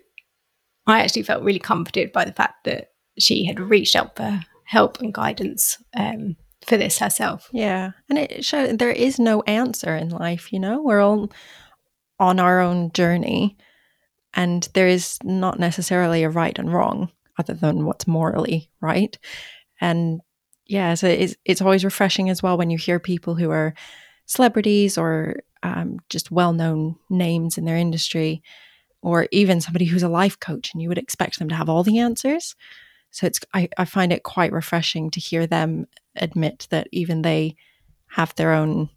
[0.86, 5.00] I actually felt really comforted by the fact that she had reached out for help
[5.00, 7.48] and guidance um, for this herself.
[7.52, 10.52] Yeah, and it shows there is no answer in life.
[10.52, 11.30] You know, we're all
[12.18, 13.56] on our own journey,
[14.36, 19.18] and there is not necessarily a right and wrong, other than what's morally right.
[19.80, 20.20] And
[20.66, 23.74] yeah, so it's it's always refreshing as well when you hear people who are
[24.26, 28.42] celebrities or um, just well known names in their industry,
[29.02, 31.82] or even somebody who's a life coach, and you would expect them to have all
[31.82, 32.54] the answers.
[33.10, 37.56] So it's I, I find it quite refreshing to hear them admit that even they
[38.08, 38.90] have their own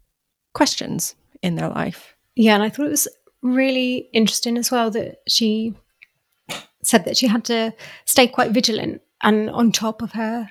[0.52, 2.14] questions in their life.
[2.36, 3.08] Yeah, and I thought it was
[3.42, 5.74] really interesting as well that she
[6.82, 7.72] said that she had to
[8.04, 10.50] stay quite vigilant and on top of her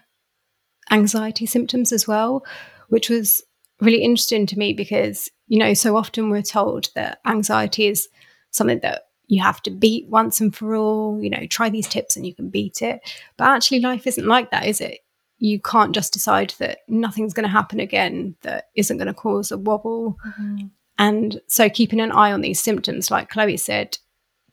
[0.91, 2.45] anxiety symptoms as well,
[2.89, 3.41] which was
[3.81, 8.07] really interesting to me because, you know, so often we're told that anxiety is
[8.51, 12.15] something that you have to beat once and for all, you know, try these tips
[12.15, 12.99] and you can beat it.
[13.37, 14.99] But actually, life isn't like that, is it?
[15.37, 19.51] You can't just decide that nothing's going to happen again that isn't going to cause
[19.51, 20.17] a wobble.
[20.25, 20.67] Mm-hmm.
[20.99, 23.97] And so, keeping an eye on these symptoms, like Chloe said,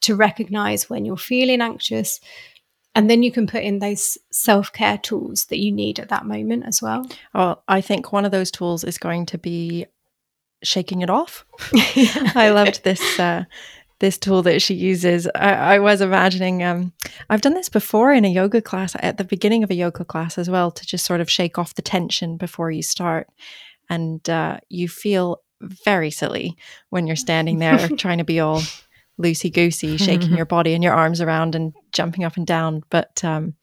[0.01, 2.19] to recognize when you're feeling anxious,
[2.95, 6.25] and then you can put in those self care tools that you need at that
[6.25, 7.05] moment as well.
[7.35, 9.85] Well, I think one of those tools is going to be
[10.63, 11.45] shaking it off.
[12.33, 13.19] I loved this.
[13.19, 13.43] Uh,
[13.99, 15.27] this tool that she uses.
[15.33, 16.93] I, I was imagining, um,
[17.31, 20.37] I've done this before in a yoga class at the beginning of a yoga class
[20.37, 23.27] as well to just sort of shake off the tension before you start.
[23.89, 26.55] And uh, you feel very silly
[26.89, 28.61] when you're standing there trying to be all
[29.19, 32.83] loosey goosey, shaking your body and your arms around and jumping up and down.
[32.89, 33.55] But um,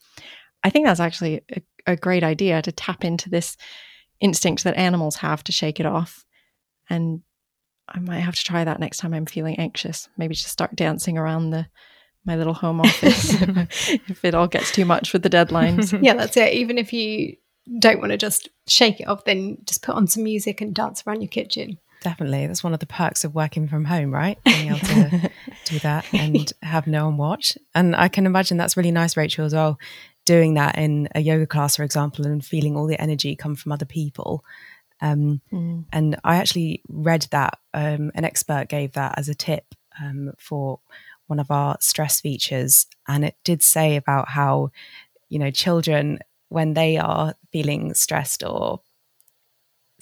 [0.62, 3.56] I think that's actually a, a great idea to tap into this
[4.20, 6.24] instinct that animals have to shake it off
[6.88, 7.22] and
[7.88, 10.08] I might have to try that next time I'm feeling anxious.
[10.16, 11.66] Maybe just start dancing around the
[12.26, 13.34] my little home office
[14.08, 15.98] if it all gets too much with the deadlines.
[16.02, 16.54] yeah, that's it.
[16.54, 17.36] Even if you
[17.78, 21.02] don't want to just shake it off, then just put on some music and dance
[21.06, 21.78] around your kitchen.
[22.04, 22.46] Definitely.
[22.46, 24.38] That's one of the perks of working from home, right?
[24.44, 25.30] Being able to
[25.64, 27.56] do that and have no one watch.
[27.74, 29.78] And I can imagine that's really nice, Rachel, as well,
[30.26, 33.72] doing that in a yoga class, for example, and feeling all the energy come from
[33.72, 34.44] other people.
[35.00, 35.86] Um, mm.
[35.94, 40.80] And I actually read that um, an expert gave that as a tip um, for
[41.26, 42.84] one of our stress features.
[43.08, 44.72] And it did say about how,
[45.30, 46.18] you know, children,
[46.50, 48.82] when they are feeling stressed or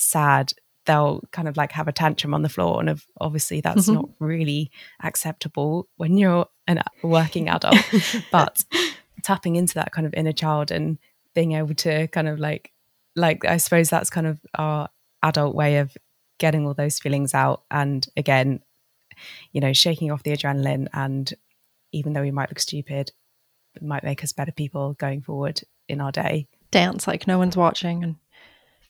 [0.01, 0.53] sad,
[0.87, 2.81] they'll kind of like have a tantrum on the floor.
[2.81, 3.95] And obviously, that's mm-hmm.
[3.95, 4.71] not really
[5.03, 7.77] acceptable when you're a working adult.
[8.33, 8.65] but
[9.23, 10.99] tapping into that kind of inner child and
[11.35, 12.73] being able to kind of like
[13.15, 14.89] like I suppose that's kind of our
[15.23, 15.97] adult way of
[16.39, 17.63] getting all those feelings out.
[17.71, 18.61] And again,
[19.53, 20.89] you know, shaking off the adrenaline.
[20.93, 21.33] And
[21.93, 23.13] even though we might look stupid,
[23.75, 26.49] it might make us better people going forward in our day.
[26.71, 28.17] Dance like no one's watching and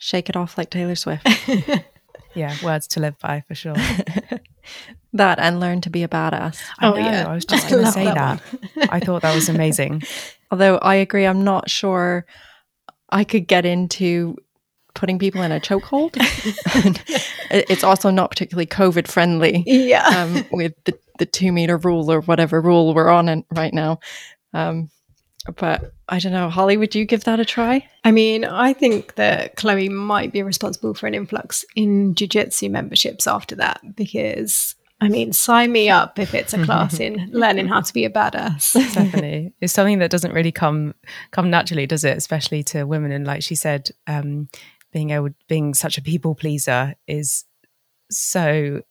[0.03, 1.27] shake it off like Taylor Swift.
[2.35, 3.77] yeah, words to live by for sure.
[5.13, 6.61] that and learn to be a badass.
[6.81, 8.43] I oh know, yeah, I was just going to say that.
[8.75, 8.93] that.
[8.93, 10.03] I thought that was amazing.
[10.51, 12.27] Although I agree, I'm not sure
[13.11, 14.37] I could get into
[14.95, 16.17] putting people in a chokehold.
[17.51, 19.63] it's also not particularly COVID friendly.
[19.67, 20.05] Yeah.
[20.05, 24.01] Um, with the, the two meter rule or whatever rule we're on in, right now.
[24.53, 24.91] Um,
[25.57, 27.89] but I don't know, Holly, would you give that a try?
[28.05, 33.27] I mean, I think that Chloe might be responsible for an influx in jiu-jitsu memberships
[33.27, 37.81] after that because I mean, sign me up if it's a class in learning how
[37.81, 38.73] to be a badass.
[38.95, 40.95] Definitely, it's something that doesn't really come
[41.33, 42.17] come naturally, does it?
[42.17, 43.11] Especially to women.
[43.11, 44.49] And like she said, um,
[44.93, 47.45] being able being such a people pleaser is
[48.11, 48.83] so.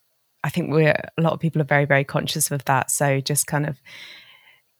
[0.43, 2.91] I think we're a lot of people are very very conscious of that.
[2.91, 3.79] So just kind of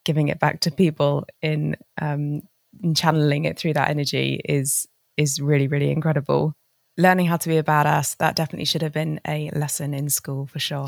[0.06, 2.42] giving it back to people in um,
[2.82, 4.88] in channeling it through that energy is
[5.18, 6.56] is really really incredible
[6.98, 10.46] learning how to be a badass, that definitely should have been a lesson in school
[10.48, 10.86] for sure.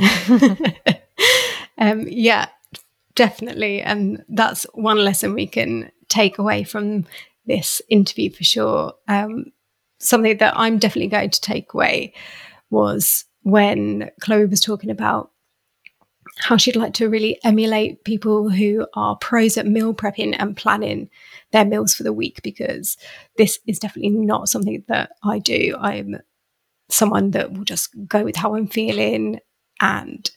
[1.78, 2.47] um, yeah,
[3.16, 3.82] definitely.
[3.82, 7.05] And that's one lesson we can take away from
[7.45, 8.93] this interview for sure.
[9.07, 9.45] Um,
[9.99, 12.14] something that I'm definitely going to take away
[12.70, 15.32] was when Chloe was talking about
[16.39, 21.09] how she'd like to really emulate people who are pros at meal prepping and planning
[21.51, 22.97] their meals for the week because
[23.38, 25.75] this is definitely not something that I do.
[25.79, 26.17] I'm
[26.89, 29.39] someone that will just go with how I'm feeling.
[29.79, 30.29] And,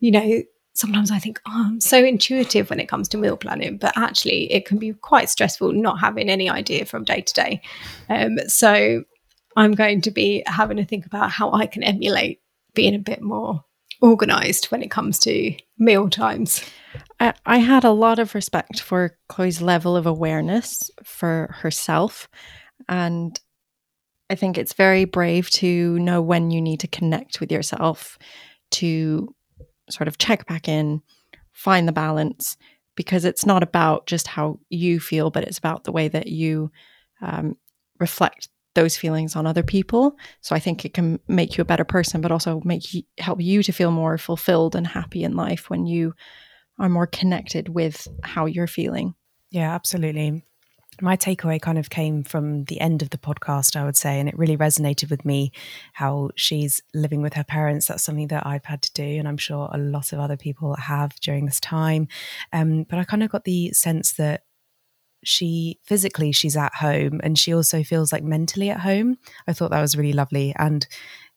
[0.00, 0.42] you know,
[0.74, 4.52] sometimes I think, oh, I'm so intuitive when it comes to meal planning, but actually
[4.52, 7.62] it can be quite stressful not having any idea from day to day.
[8.08, 9.04] Um, so
[9.56, 12.40] I'm going to be having to think about how I can emulate
[12.74, 13.64] being a bit more
[14.04, 16.62] organized when it comes to meal times.
[17.18, 22.28] I, I had a lot of respect for Chloe's level of awareness for herself.
[22.86, 23.40] And
[24.28, 28.18] I think it's very brave to know when you need to connect with yourself
[28.72, 29.34] to
[29.88, 31.00] sort of check back in,
[31.52, 32.58] find the balance,
[32.96, 36.70] because it's not about just how you feel, but it's about the way that you
[37.22, 37.56] um,
[37.98, 40.16] reflect those feelings on other people.
[40.40, 43.40] So I think it can make you a better person, but also make you, help
[43.40, 46.14] you to feel more fulfilled and happy in life when you
[46.78, 49.14] are more connected with how you're feeling.
[49.50, 50.42] Yeah, absolutely.
[51.00, 54.28] my takeaway kind of came from the end of the podcast, I would say, and
[54.28, 55.52] it really resonated with me
[55.92, 57.86] how she's living with her parents.
[57.86, 60.74] That's something that I've had to do, and I'm sure a lot of other people
[60.76, 62.08] have during this time.
[62.52, 64.42] Um, but I kind of got the sense that
[65.24, 69.18] she physically she's at home and she also feels like mentally at home.
[69.46, 70.86] I thought that was really lovely and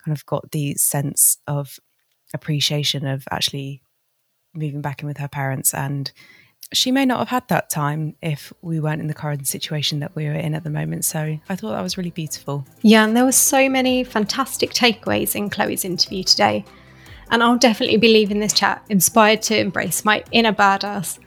[0.04, 1.80] kind of got the sense of
[2.34, 3.82] appreciation of actually
[4.54, 6.12] moving back in with her parents and
[6.74, 10.16] she may not have had that time if we weren't in the current situation that
[10.16, 11.06] we were in at the moment.
[11.06, 12.66] So I thought that was really beautiful.
[12.82, 16.66] Yeah, and there were so many fantastic takeaways in Chloe's interview today.
[17.30, 21.20] And I'll definitely be leaving this chat inspired to embrace my inner badass.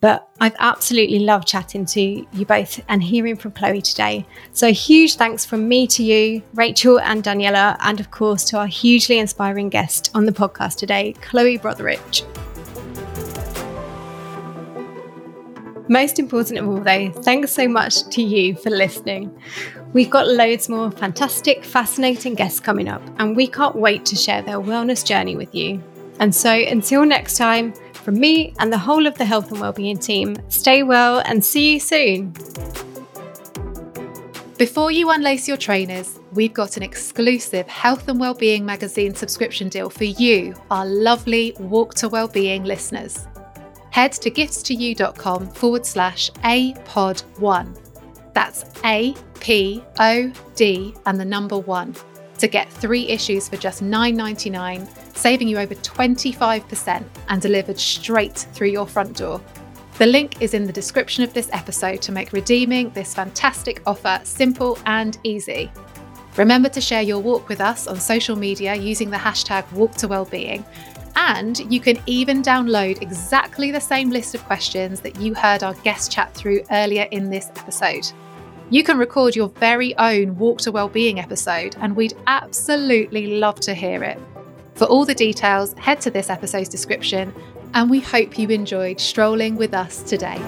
[0.00, 4.26] But I've absolutely loved chatting to you both and hearing from Chloe today.
[4.52, 8.66] So, huge thanks from me to you, Rachel and Daniela, and of course to our
[8.66, 12.24] hugely inspiring guest on the podcast today, Chloe Brotheridge.
[15.88, 19.34] Most important of all, though, thanks so much to you for listening.
[19.92, 24.42] We've got loads more fantastic, fascinating guests coming up, and we can't wait to share
[24.42, 25.82] their wellness journey with you.
[26.18, 27.72] And so, until next time,
[28.06, 31.74] from me and the whole of the health and wellbeing team, stay well and see
[31.74, 32.30] you soon.
[34.56, 39.90] Before you unlace your trainers, we've got an exclusive Health and Wellbeing magazine subscription deal
[39.90, 43.26] for you, our lovely Walk to Wellbeing listeners
[43.96, 47.64] head to giftstoyou.com forward slash APOD1.
[48.34, 51.94] That's A P O D and the number one
[52.36, 58.68] to get three issues for just $9.99, saving you over 25% and delivered straight through
[58.68, 59.40] your front door.
[59.98, 64.20] The link is in the description of this episode to make redeeming this fantastic offer
[64.24, 65.70] simple and easy.
[66.36, 70.64] Remember to share your walk with us on social media using the hashtag WalkToWellbeing
[71.16, 75.74] and you can even download exactly the same list of questions that you heard our
[75.76, 78.06] guest chat through earlier in this episode.
[78.68, 83.74] You can record your very own Walk to Wellbeing episode, and we'd absolutely love to
[83.74, 84.18] hear it.
[84.74, 87.32] For all the details, head to this episode's description,
[87.74, 90.42] and we hope you enjoyed strolling with us today.